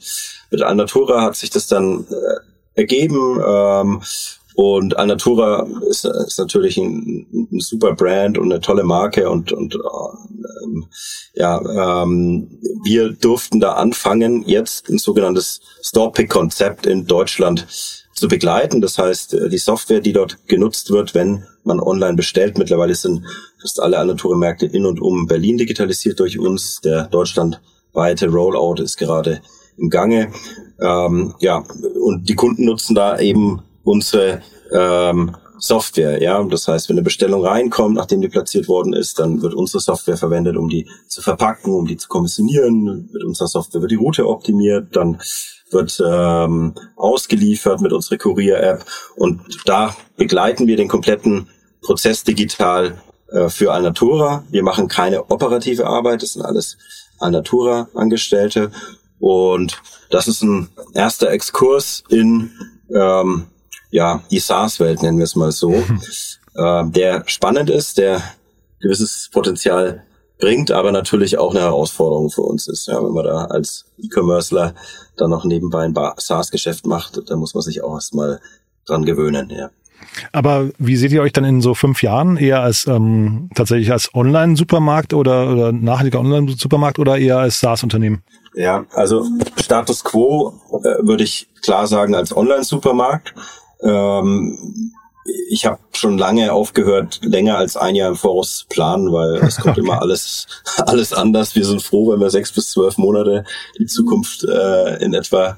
mit 0.50 0.62
Alnatura 0.62 1.22
hat 1.22 1.36
sich 1.36 1.50
das 1.50 1.66
dann 1.66 2.06
äh, 2.10 2.80
ergeben. 2.80 3.40
Ähm, 3.46 4.02
und 4.54 4.96
Alnatura 4.96 5.66
ist, 5.88 6.04
ist 6.04 6.38
natürlich 6.38 6.76
ein, 6.76 7.26
ein, 7.50 7.60
super 7.60 7.94
Brand 7.94 8.38
und 8.38 8.52
eine 8.52 8.60
tolle 8.60 8.84
Marke 8.84 9.28
und, 9.28 9.52
und 9.52 9.74
ähm, 9.74 10.86
ja, 11.34 12.02
ähm, 12.02 12.60
wir 12.84 13.10
durften 13.12 13.58
da 13.58 13.72
anfangen, 13.72 14.44
jetzt 14.46 14.88
ein 14.88 14.98
sogenanntes 14.98 15.60
Store-Pick-Konzept 15.82 16.86
in 16.86 17.06
Deutschland 17.06 17.66
zu 18.14 18.28
begleiten. 18.28 18.80
Das 18.80 18.96
heißt, 18.96 19.34
äh, 19.34 19.48
die 19.48 19.58
Software, 19.58 20.00
die 20.00 20.12
dort 20.12 20.46
genutzt 20.46 20.92
wird, 20.92 21.14
wenn 21.14 21.44
man 21.64 21.80
online 21.80 22.14
bestellt, 22.14 22.56
mittlerweile 22.56 22.94
sind 22.94 23.24
fast 23.60 23.80
alle 23.80 23.98
Alnatura-Märkte 23.98 24.66
in 24.66 24.86
und 24.86 25.00
um 25.00 25.26
Berlin 25.26 25.58
digitalisiert 25.58 26.20
durch 26.20 26.38
uns. 26.38 26.80
Der 26.80 27.08
deutschlandweite 27.08 28.28
Rollout 28.28 28.80
ist 28.80 28.98
gerade 28.98 29.40
im 29.76 29.90
Gange. 29.90 30.30
Ähm, 30.80 31.34
ja, 31.40 31.64
und 32.00 32.28
die 32.28 32.36
Kunden 32.36 32.66
nutzen 32.66 32.94
da 32.94 33.18
eben 33.18 33.62
unsere 33.84 34.42
ähm, 34.72 35.36
Software, 35.58 36.20
ja. 36.20 36.42
Das 36.44 36.68
heißt, 36.68 36.88
wenn 36.88 36.96
eine 36.96 37.04
Bestellung 37.04 37.44
reinkommt, 37.44 37.94
nachdem 37.94 38.20
die 38.20 38.28
platziert 38.28 38.68
worden 38.68 38.92
ist, 38.92 39.18
dann 39.18 39.40
wird 39.42 39.54
unsere 39.54 39.80
Software 39.80 40.16
verwendet, 40.16 40.56
um 40.56 40.68
die 40.68 40.88
zu 41.08 41.22
verpacken, 41.22 41.72
um 41.72 41.86
die 41.86 41.96
zu 41.96 42.08
kommissionieren. 42.08 43.08
Mit 43.12 43.24
unserer 43.24 43.48
Software 43.48 43.80
wird 43.80 43.92
die 43.92 43.96
Route 43.96 44.28
optimiert, 44.28 44.94
dann 44.96 45.20
wird 45.70 46.02
ähm, 46.06 46.74
ausgeliefert 46.96 47.80
mit 47.80 47.92
unserer 47.92 48.18
Kurier-App 48.18 48.84
und 49.16 49.40
da 49.64 49.96
begleiten 50.16 50.66
wir 50.66 50.76
den 50.76 50.88
kompletten 50.88 51.48
Prozess 51.80 52.22
digital 52.22 53.02
äh, 53.28 53.48
für 53.48 53.72
Alnatura. 53.72 54.44
Wir 54.50 54.62
machen 54.62 54.88
keine 54.88 55.30
operative 55.30 55.86
Arbeit, 55.86 56.22
das 56.22 56.34
sind 56.34 56.42
alles 56.42 56.76
Alnatura-Angestellte 57.18 58.70
und 59.18 59.80
das 60.10 60.28
ist 60.28 60.42
ein 60.42 60.68
erster 60.92 61.30
Exkurs 61.30 62.04
in 62.08 62.52
ähm, 62.94 63.46
ja, 63.94 64.20
die 64.28 64.40
SaaS-Welt, 64.40 65.02
nennen 65.02 65.18
wir 65.18 65.24
es 65.24 65.36
mal 65.36 65.52
so, 65.52 65.72
äh, 65.72 66.84
der 66.86 67.22
spannend 67.26 67.70
ist, 67.70 67.96
der 67.96 68.20
gewisses 68.80 69.30
Potenzial 69.32 70.02
bringt, 70.40 70.72
aber 70.72 70.90
natürlich 70.90 71.38
auch 71.38 71.52
eine 71.52 71.60
Herausforderung 71.60 72.28
für 72.28 72.42
uns 72.42 72.66
ist. 72.66 72.88
Ja, 72.88 72.96
wenn 73.04 73.12
man 73.12 73.24
da 73.24 73.44
als 73.44 73.84
E-Commercer 73.98 74.74
dann 75.16 75.30
noch 75.30 75.44
nebenbei 75.44 75.84
ein 75.84 75.94
SaaS-Geschäft 76.16 76.86
macht, 76.86 77.22
da 77.30 77.36
muss 77.36 77.54
man 77.54 77.62
sich 77.62 77.84
auch 77.84 77.94
erstmal 77.94 78.40
dran 78.84 79.04
gewöhnen, 79.04 79.48
ja. 79.50 79.70
Aber 80.32 80.70
wie 80.78 80.96
seht 80.96 81.12
ihr 81.12 81.22
euch 81.22 81.32
dann 81.32 81.44
in 81.44 81.60
so 81.60 81.74
fünf 81.74 82.02
Jahren? 82.02 82.36
Eher 82.36 82.62
als 82.62 82.88
ähm, 82.88 83.48
tatsächlich 83.54 83.92
als 83.92 84.12
Online-Supermarkt 84.12 85.14
oder, 85.14 85.52
oder 85.52 85.70
nachhaltiger 85.70 86.18
Online-Supermarkt 86.18 86.98
oder 86.98 87.16
eher 87.16 87.38
als 87.38 87.60
SaaS-Unternehmen? 87.60 88.24
Ja, 88.54 88.86
also 88.92 89.24
Status 89.56 90.02
quo 90.02 90.60
äh, 90.82 91.06
würde 91.06 91.22
ich 91.22 91.48
klar 91.62 91.86
sagen 91.86 92.16
als 92.16 92.36
Online-Supermarkt. 92.36 93.34
Ähm, 93.84 94.92
ich 95.48 95.64
habe 95.64 95.78
schon 95.92 96.18
lange 96.18 96.52
aufgehört, 96.52 97.20
länger 97.22 97.56
als 97.56 97.76
ein 97.76 97.94
Jahr 97.94 98.10
im 98.10 98.16
Voraus 98.16 98.58
zu 98.58 98.66
planen, 98.66 99.12
weil 99.12 99.36
es 99.46 99.56
kommt 99.56 99.78
okay. 99.78 99.86
immer 99.86 100.00
alles, 100.00 100.46
alles 100.78 101.12
anders. 101.12 101.54
Wir 101.54 101.64
sind 101.64 101.82
froh, 101.82 102.12
wenn 102.12 102.20
wir 102.20 102.30
sechs 102.30 102.52
bis 102.52 102.70
zwölf 102.70 102.98
Monate 102.98 103.44
die 103.78 103.86
Zukunft 103.86 104.44
äh, 104.44 105.02
in 105.02 105.14
etwa 105.14 105.56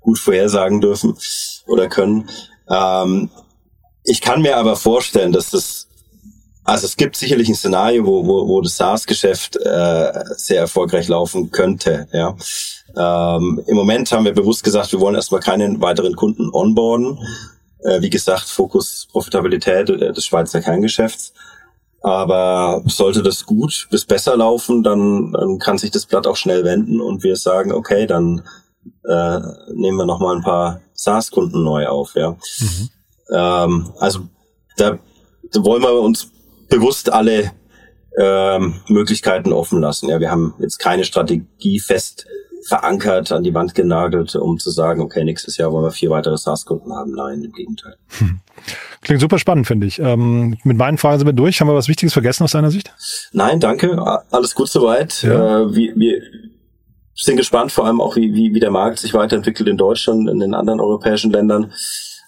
gut 0.00 0.18
vorhersagen 0.18 0.80
dürfen 0.80 1.16
oder 1.66 1.88
können. 1.88 2.28
Ähm, 2.68 3.30
ich 4.04 4.20
kann 4.20 4.42
mir 4.42 4.56
aber 4.56 4.76
vorstellen, 4.76 5.32
dass 5.32 5.50
das 5.50 5.88
also 6.68 6.84
es 6.84 6.98
gibt 6.98 7.16
sicherlich 7.16 7.48
ein 7.48 7.54
Szenario, 7.54 8.04
wo, 8.04 8.26
wo, 8.26 8.46
wo 8.46 8.60
das 8.60 8.76
SaaS-Geschäft 8.76 9.56
äh, 9.56 10.12
sehr 10.36 10.60
erfolgreich 10.60 11.08
laufen 11.08 11.50
könnte. 11.50 12.08
Ja. 12.12 12.36
Ähm, 12.94 13.62
Im 13.66 13.74
Moment 13.74 14.12
haben 14.12 14.26
wir 14.26 14.34
bewusst 14.34 14.64
gesagt, 14.64 14.92
wir 14.92 15.00
wollen 15.00 15.14
erstmal 15.14 15.40
keinen 15.40 15.80
weiteren 15.80 16.14
Kunden 16.14 16.50
onboarden. 16.52 17.18
Äh, 17.84 18.00
wie 18.00 18.10
gesagt, 18.10 18.48
Fokus 18.48 19.08
Profitabilität 19.10 19.88
äh, 19.90 20.12
des 20.12 20.24
Schweizer 20.24 20.60
Kerngeschäfts. 20.60 21.32
Aber 22.00 22.82
sollte 22.86 23.22
das 23.22 23.44
gut 23.44 23.88
bis 23.90 24.04
besser 24.04 24.36
laufen, 24.36 24.82
dann, 24.82 25.32
dann 25.32 25.58
kann 25.58 25.78
sich 25.78 25.90
das 25.90 26.06
Blatt 26.06 26.26
auch 26.26 26.36
schnell 26.36 26.64
wenden 26.64 27.00
und 27.00 27.24
wir 27.24 27.34
sagen, 27.34 27.72
okay, 27.72 28.06
dann 28.06 28.42
äh, 29.04 29.40
nehmen 29.74 29.98
wir 29.98 30.06
nochmal 30.06 30.36
ein 30.36 30.42
paar 30.42 30.80
SaaS-Kunden 30.92 31.64
neu 31.64 31.86
auf. 31.88 32.14
Ja. 32.14 32.30
Mhm. 32.30 32.90
Ähm, 33.34 33.92
also 33.98 34.20
da, 34.76 34.98
da 35.52 35.64
wollen 35.64 35.82
wir 35.82 36.00
uns 36.00 36.30
bewusst 36.68 37.12
alle 37.12 37.52
ähm, 38.18 38.80
Möglichkeiten 38.88 39.52
offen 39.52 39.80
lassen. 39.80 40.08
Ja, 40.08 40.20
wir 40.20 40.30
haben 40.30 40.54
jetzt 40.58 40.78
keine 40.78 41.04
Strategie 41.04 41.80
fest 41.80 42.26
verankert, 42.68 43.32
an 43.32 43.42
die 43.42 43.54
Wand 43.54 43.74
genagelt, 43.74 44.36
um 44.36 44.58
zu 44.58 44.70
sagen, 44.70 45.00
okay, 45.00 45.24
nächstes 45.24 45.56
Jahr 45.56 45.72
wollen 45.72 45.84
wir 45.84 45.90
vier 45.90 46.10
weitere 46.10 46.36
SaaS-Kunden 46.36 46.92
haben. 46.92 47.12
Nein, 47.12 47.42
im 47.42 47.52
Gegenteil. 47.52 47.96
Hm. 48.18 48.40
Klingt 49.00 49.22
super 49.22 49.38
spannend, 49.38 49.66
finde 49.66 49.86
ich. 49.86 49.98
Ähm, 49.98 50.58
mit 50.64 50.76
meinen 50.76 50.98
Fragen 50.98 51.18
sind 51.18 51.26
wir 51.26 51.32
durch. 51.32 51.60
Haben 51.60 51.68
wir 51.68 51.74
was 51.74 51.88
Wichtiges 51.88 52.12
vergessen 52.12 52.44
aus 52.44 52.52
deiner 52.52 52.70
Sicht? 52.70 52.92
Nein, 53.32 53.58
danke. 53.58 53.98
Alles 54.30 54.54
gut 54.54 54.68
soweit. 54.68 55.22
Ja. 55.22 55.62
Äh, 55.62 55.74
wir, 55.74 55.96
wir 55.96 56.22
sind 57.14 57.36
gespannt, 57.36 57.72
vor 57.72 57.86
allem 57.86 58.02
auch, 58.02 58.16
wie, 58.16 58.34
wie, 58.34 58.52
wie 58.52 58.60
der 58.60 58.70
Markt 58.70 58.98
sich 58.98 59.14
weiterentwickelt 59.14 59.68
in 59.68 59.78
Deutschland, 59.78 60.28
in 60.28 60.38
den 60.38 60.54
anderen 60.54 60.80
europäischen 60.80 61.30
Ländern. 61.30 61.72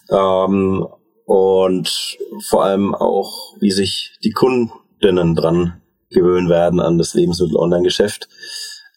Ähm, 0.09 0.87
und 1.25 2.17
vor 2.47 2.63
allem 2.63 2.95
auch, 2.95 3.55
wie 3.59 3.71
sich 3.71 4.17
die 4.23 4.31
Kundinnen 4.31 5.35
dran 5.35 5.81
gewöhnen 6.09 6.49
werden 6.49 6.79
an 6.79 6.97
das 6.97 7.13
Lebensmittel-Online-Geschäft. 7.13 8.27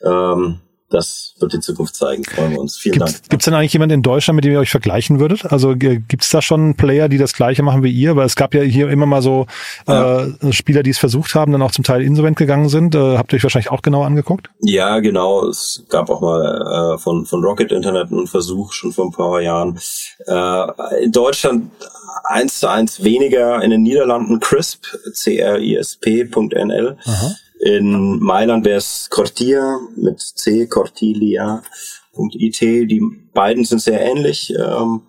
Ähm, 0.03 0.61
das 0.95 1.35
wird 1.41 1.53
die 1.53 1.61
Zukunft 1.61 1.97
zeigen. 1.97 2.25
Freuen 2.25 2.53
wir 2.53 2.61
uns. 2.61 2.77
Vielen 2.77 2.95
gibt's, 2.95 3.13
Dank. 3.15 3.29
Gibt 3.29 3.43
es 3.43 3.45
denn 3.45 3.55
eigentlich 3.55 3.73
jemanden 3.73 3.95
in 3.95 4.03
Deutschland, 4.03 4.37
mit 4.37 4.45
dem 4.45 4.53
ihr 4.53 4.61
euch 4.61 4.71
vergleichen 4.71 5.19
würdet? 5.19 5.45
Also 5.51 5.75
gibt 5.77 6.23
es 6.23 6.31
da 6.31 6.41
schon 6.41 6.75
Player, 6.77 7.09
die 7.09 7.19
das 7.19 7.33
Gleiche 7.33 7.63
machen 7.63 7.83
wie 7.83 7.91
ihr? 7.91 8.17
Weil 8.17 8.27
es 8.27 8.37
gab 8.37 8.55
ja 8.55 8.63
hier 8.63 8.89
immer 8.89 9.07
mal 9.07 9.21
so 9.21 9.47
ja. 9.89 10.27
äh, 10.27 10.53
Spieler, 10.53 10.83
die 10.83 10.91
es 10.91 10.99
versucht 10.99 11.35
haben, 11.35 11.53
dann 11.53 11.63
auch 11.63 11.73
zum 11.73 11.85
Teil 11.85 12.03
insolvent 12.03 12.37
gegangen 12.37 12.69
sind. 12.69 12.95
Äh, 12.95 13.19
habt 13.19 13.33
ihr 13.33 13.37
euch 13.37 13.43
wahrscheinlich 13.43 13.71
auch 13.71 13.83
genau 13.83 14.03
angeguckt? 14.03 14.51
Ja, 14.61 15.01
genau. 15.01 15.49
Es 15.49 15.85
gab 15.89 16.09
auch 16.11 16.21
mal 16.21 16.95
äh, 16.95 16.99
von, 16.99 17.27
von 17.27 17.45
Rocket 17.45 17.73
Internet 17.73 18.13
einen 18.13 18.27
Versuch 18.27 18.73
schon 18.73 18.93
vor 18.93 19.07
ein 19.07 19.13
paar 19.13 19.41
Jahren. 19.41 19.79
Äh, 20.27 21.05
in 21.05 21.13
Deutschland 21.13 21.71
eins 22.25 22.61
zu 22.61 22.69
eins 22.69 23.03
weniger, 23.03 23.63
in 23.63 23.71
den 23.71 23.83
Niederlanden 23.83 24.39
CRISP, 24.41 24.87
C-R-I-S-P.nl. 25.13 26.97
In 27.65 28.21
Mailand 28.21 28.67
wäre 28.67 28.77
es 28.77 29.09
Cortia 29.09 29.79
mit 29.97 30.21
C, 30.21 30.67
Cortilia.it. 30.67 32.61
Die 32.61 33.01
beiden 33.33 33.65
sind 33.65 33.81
sehr 33.81 34.03
ähnlich 34.03 34.53
ähm, 34.55 35.01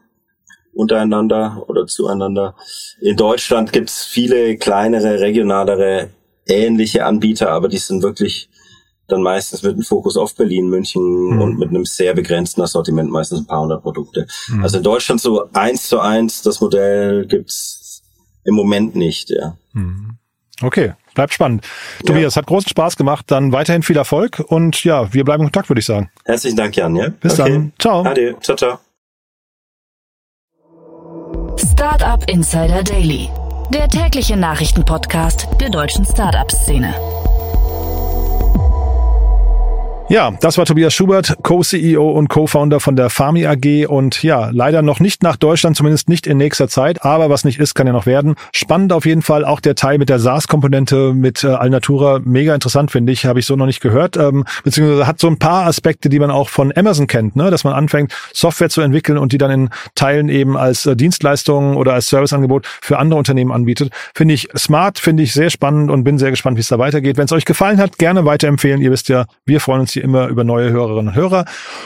untereinander 0.73 1.65
oder 1.67 1.85
zueinander. 1.85 2.55
In 3.01 3.17
Deutschland 3.17 3.73
gibt 3.73 3.89
es 3.89 4.05
viele 4.05 4.55
kleinere, 4.55 5.19
regionalere, 5.19 6.11
ähnliche 6.47 7.03
Anbieter, 7.05 7.49
aber 7.51 7.67
die 7.67 7.77
sind 7.77 8.03
wirklich 8.03 8.49
dann 9.09 9.21
meistens 9.21 9.61
mit 9.61 9.73
einem 9.73 9.83
Fokus 9.83 10.15
auf 10.15 10.33
Berlin, 10.35 10.69
München 10.69 11.03
mhm. 11.03 11.41
und 11.41 11.59
mit 11.59 11.71
einem 11.71 11.83
sehr 11.83 12.13
begrenzten 12.13 12.61
Assortiment, 12.61 13.11
meistens 13.11 13.39
ein 13.39 13.47
paar 13.47 13.63
hundert 13.63 13.83
Produkte. 13.83 14.27
Mhm. 14.47 14.63
Also 14.63 14.77
in 14.77 14.83
Deutschland 14.83 15.19
so 15.19 15.49
eins 15.51 15.89
zu 15.89 15.99
eins, 15.99 16.41
das 16.41 16.61
Modell 16.61 17.27
gibt's 17.27 18.01
im 18.45 18.55
Moment 18.55 18.95
nicht, 18.95 19.29
ja. 19.29 19.57
Mhm. 19.73 20.19
Okay, 20.61 20.93
bleibt 21.13 21.33
spannend. 21.33 21.65
Tobias, 22.05 22.35
ja. 22.35 22.41
hat 22.41 22.47
großen 22.47 22.69
Spaß 22.69 22.95
gemacht. 22.95 23.25
Dann 23.27 23.51
weiterhin 23.51 23.83
viel 23.83 23.97
Erfolg 23.97 24.39
und 24.39 24.83
ja, 24.83 25.13
wir 25.13 25.23
bleiben 25.25 25.43
in 25.43 25.47
Kontakt, 25.47 25.69
würde 25.69 25.79
ich 25.79 25.85
sagen. 25.85 26.09
Herzlichen 26.23 26.57
Dank, 26.57 26.75
Jan. 26.75 26.95
Ja? 26.95 27.09
Bis 27.09 27.39
okay. 27.39 27.51
dann. 27.51 27.73
Ciao. 27.79 28.03
Ade. 28.05 28.35
Ciao, 28.41 28.55
ciao. 28.55 28.79
Startup 31.57 32.29
Insider 32.29 32.83
Daily, 32.83 33.29
der 33.73 33.87
tägliche 33.87 34.37
Nachrichtenpodcast 34.37 35.47
der 35.59 35.69
deutschen 35.69 36.05
Startup-Szene. 36.05 36.93
Ja, 40.07 40.31
das 40.39 40.59
war 40.59 40.65
Tobias 40.65 40.93
Schubert, 40.93 41.35
Co-CEO 41.41 42.11
und 42.11 42.29
Co-Founder 42.29 42.79
von 42.79 42.95
der 42.95 43.09
Farmi 43.09 43.47
AG 43.47 43.87
und 43.87 44.21
ja, 44.21 44.51
leider 44.51 44.83
noch 44.83 44.99
nicht 44.99 45.23
nach 45.23 45.35
Deutschland, 45.35 45.75
zumindest 45.75 46.09
nicht 46.09 46.27
in 46.27 46.37
nächster 46.37 46.67
Zeit, 46.67 47.03
aber 47.03 47.31
was 47.31 47.43
nicht 47.43 47.59
ist, 47.59 47.73
kann 47.73 47.87
ja 47.87 47.93
noch 47.93 48.05
werden. 48.05 48.35
Spannend 48.53 48.93
auf 48.93 49.07
jeden 49.07 49.23
Fall 49.23 49.43
auch 49.43 49.59
der 49.59 49.73
Teil 49.73 49.97
mit 49.97 50.09
der 50.09 50.19
SaaS-Komponente 50.19 51.15
mit 51.15 51.43
äh, 51.43 51.47
Alnatura, 51.47 52.19
mega 52.23 52.53
interessant 52.53 52.91
finde 52.91 53.13
ich, 53.13 53.25
habe 53.25 53.39
ich 53.39 53.47
so 53.47 53.55
noch 53.55 53.65
nicht 53.65 53.81
gehört, 53.81 54.15
ähm, 54.15 54.45
beziehungsweise 54.63 55.07
hat 55.07 55.19
so 55.19 55.25
ein 55.25 55.39
paar 55.39 55.65
Aspekte, 55.65 56.07
die 56.07 56.19
man 56.19 56.29
auch 56.29 56.49
von 56.49 56.71
Amazon 56.75 57.07
kennt, 57.07 57.35
ne? 57.35 57.49
dass 57.49 57.63
man 57.63 57.73
anfängt, 57.73 58.13
Software 58.31 58.69
zu 58.69 58.81
entwickeln 58.81 59.17
und 59.17 59.31
die 59.31 59.39
dann 59.39 59.49
in 59.49 59.69
Teilen 59.95 60.29
eben 60.29 60.55
als 60.55 60.85
äh, 60.85 60.95
Dienstleistung 60.95 61.77
oder 61.77 61.93
als 61.93 62.05
Serviceangebot 62.09 62.67
für 62.79 62.99
andere 62.99 63.17
Unternehmen 63.17 63.51
anbietet. 63.51 63.91
Finde 64.13 64.35
ich 64.35 64.49
smart, 64.55 64.99
finde 64.99 65.23
ich 65.23 65.33
sehr 65.33 65.49
spannend 65.49 65.89
und 65.89 66.03
bin 66.03 66.19
sehr 66.19 66.29
gespannt, 66.29 66.57
wie 66.57 66.61
es 66.61 66.67
da 66.67 66.77
weitergeht. 66.77 67.17
Wenn 67.17 67.25
es 67.25 67.31
euch 67.31 67.45
gefallen 67.45 67.79
hat, 67.79 67.97
gerne 67.97 68.23
weiterempfehlen. 68.23 68.81
Ihr 68.81 68.91
wisst 68.91 69.09
ja, 69.09 69.25
wir 69.47 69.59
freuen 69.59 69.81
uns 69.81 69.94
hier 69.95 70.03
immer 70.03 70.27
über 70.27 70.43
neue 70.43 70.69
Hörerinnen 70.69 71.10
und 71.10 71.15
Hörer. 71.15 71.45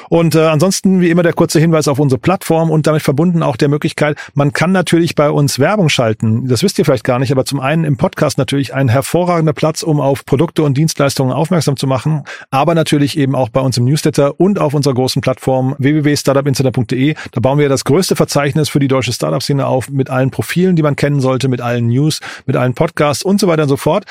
Und 0.10 0.36
äh, 0.36 0.42
ansonsten 0.42 1.00
wie 1.02 1.10
immer 1.10 1.24
der 1.24 1.34
kurze 1.34 1.60
Hinweis 1.60 1.88
auf 1.88 2.00
unsere 2.00 2.20
Plattform 2.20 2.70
und 2.70 2.86
damit 2.86 3.02
verbunden 3.02 3.42
auch 3.42 3.56
der 3.56 3.70
Möglichkeit, 3.70 4.18
man 4.34 4.52
kann 4.52 4.72
natürlich 4.72 5.16
bei 5.16 5.30
uns 5.32 5.60
Werbung 5.60 5.90
schalten. 5.90 6.48
Das 6.48 6.62
wisst 6.62 6.78
ihr 6.78 6.86
vielleicht 6.86 7.04
gar 7.04 7.20
nicht, 7.20 7.32
aber 7.32 7.46
zum 7.46 7.60
einen 7.60 7.86
im 7.86 7.98
Podcast 7.98 8.38
natürlich 8.38 8.74
ein 8.74 8.90
hervorragender 8.90 9.54
Platz, 9.54 9.82
um 9.82 10.02
auf 10.02 10.26
Produkte 10.26 10.64
und 10.64 10.78
Dienstleistungen 10.78 11.32
aufmerksam 11.32 11.78
zu 11.78 11.88
machen, 11.88 12.24
aber 12.52 12.76
natürlich 12.76 13.18
eben 13.18 13.36
auch 13.36 13.50
bei 13.50 13.62
uns 13.62 13.78
im 13.78 13.86
Newsletter 13.86 14.40
und 14.40 14.60
auf 14.60 14.74
unserer 14.74 14.94
großen 14.94 15.22
Plattform 15.22 15.76
www.startupinsider.de. 15.78 17.16
Da 17.32 17.40
bauen 17.40 17.60
wir 17.60 17.70
das 17.70 17.86
größte 17.86 18.16
Verzeichnis 18.16 18.70
für 18.70 18.80
die 18.80 18.88
deutsche 18.88 19.14
Startup-Szene 19.14 19.66
auf 19.66 19.90
mit 19.90 20.10
allen 20.10 20.32
Profilen, 20.32 20.76
die 20.76 20.84
man 20.84 20.96
kennen 20.96 21.22
sollte, 21.22 21.48
mit 21.48 21.62
allen 21.62 21.88
News, 21.88 22.20
mit 22.46 22.56
allen 22.56 22.74
Podcasts 22.74 23.24
und 23.24 23.40
so 23.40 23.48
weiter 23.48 23.64
und 23.64 23.70
so 23.70 23.78
fort. 23.78 24.06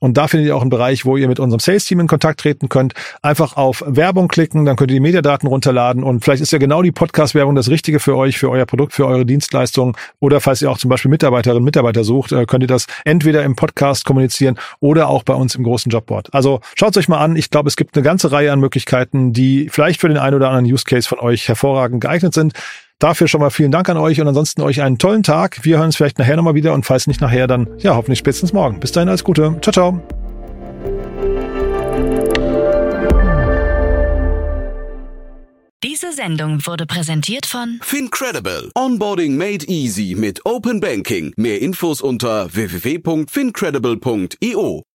Und 0.00 0.16
da 0.16 0.28
findet 0.28 0.48
ihr 0.48 0.56
auch 0.56 0.60
einen 0.62 0.70
Bereich, 0.70 1.04
wo 1.04 1.16
ihr 1.16 1.28
mit 1.28 1.40
unserem 1.40 1.60
Sales-Team 1.60 2.00
in 2.00 2.06
Kontakt 2.06 2.40
treten 2.40 2.68
könnt. 2.68 2.94
Einfach 3.22 3.56
auf 3.56 3.82
Werbung 3.86 4.28
klicken, 4.28 4.64
dann 4.64 4.76
könnt 4.76 4.90
ihr 4.90 4.96
die 4.96 5.00
Mediadaten 5.00 5.48
runterladen 5.48 6.02
und 6.02 6.24
vielleicht 6.24 6.42
ist 6.42 6.52
ja 6.52 6.58
genau 6.58 6.82
die 6.82 6.92
Podcast-Werbung 6.92 7.54
das 7.54 7.68
Richtige 7.68 8.00
für 8.00 8.16
euch, 8.16 8.38
für 8.38 8.50
euer 8.50 8.66
Produkt, 8.66 8.92
für 8.92 9.06
eure 9.06 9.26
Dienstleistung. 9.26 9.96
Oder 10.20 10.40
falls 10.40 10.62
ihr 10.62 10.70
auch 10.70 10.78
zum 10.78 10.90
Beispiel 10.90 11.10
Mitarbeiterinnen, 11.10 11.64
Mitarbeiter 11.64 12.04
sucht, 12.04 12.32
äh, 12.32 12.46
könnt 12.46 12.64
ihr 12.64 12.68
das 12.68 12.86
entweder 13.04 13.42
im 13.44 13.56
Podcast 13.56 14.04
kommunizieren 14.04 14.58
oder 14.80 15.08
auch 15.08 15.22
bei 15.22 15.34
uns 15.34 15.54
im 15.54 15.64
großen 15.64 15.90
Jobboard. 15.90 16.32
Also 16.32 16.60
schaut 16.76 16.96
euch 16.96 17.08
mal 17.08 17.18
an. 17.18 17.36
Ich 17.36 17.50
glaube, 17.50 17.68
es 17.68 17.76
gibt 17.76 17.96
eine 17.96 18.04
ganze 18.04 18.32
Reihe 18.32 18.52
an 18.52 18.60
Möglichkeiten, 18.60 19.32
die 19.32 19.68
vielleicht 19.70 20.00
für 20.00 20.08
den 20.08 20.18
einen 20.18 20.36
oder 20.36 20.48
anderen 20.48 20.72
Use 20.72 20.84
Case 20.84 21.08
von 21.08 21.18
euch 21.18 21.48
hervorragend 21.48 22.00
geeignet 22.00 22.34
sind. 22.34 22.54
Dafür 22.98 23.28
schon 23.28 23.40
mal 23.40 23.50
vielen 23.50 23.70
Dank 23.70 23.88
an 23.88 23.96
euch 23.96 24.20
und 24.20 24.26
ansonsten 24.26 24.62
euch 24.62 24.82
einen 24.82 24.98
tollen 24.98 25.22
Tag. 25.22 25.60
Wir 25.62 25.76
hören 25.76 25.86
uns 25.86 25.96
vielleicht 25.96 26.18
nachher 26.18 26.34
nochmal 26.36 26.54
wieder 26.54 26.74
und 26.74 26.84
falls 26.84 27.06
nicht 27.06 27.20
nachher, 27.20 27.46
dann 27.46 27.68
ja, 27.78 27.94
hoffentlich 27.94 28.18
spätestens 28.18 28.52
morgen. 28.52 28.80
Bis 28.80 28.90
dahin 28.90 29.08
alles 29.08 29.22
Gute. 29.22 29.56
Ciao, 29.60 29.72
ciao. 29.72 30.02
Diese 35.84 36.12
Sendung 36.12 36.66
wurde 36.66 36.86
präsentiert 36.86 37.46
von 37.46 37.78
Fincredible. 37.82 38.72
Onboarding 38.74 39.36
made 39.36 39.64
easy 39.68 40.16
mit 40.18 40.44
Open 40.44 40.80
Banking. 40.80 41.32
Mehr 41.36 41.62
Infos 41.62 42.00
unter 42.00 42.52
www.fincredible.io. 42.52 44.87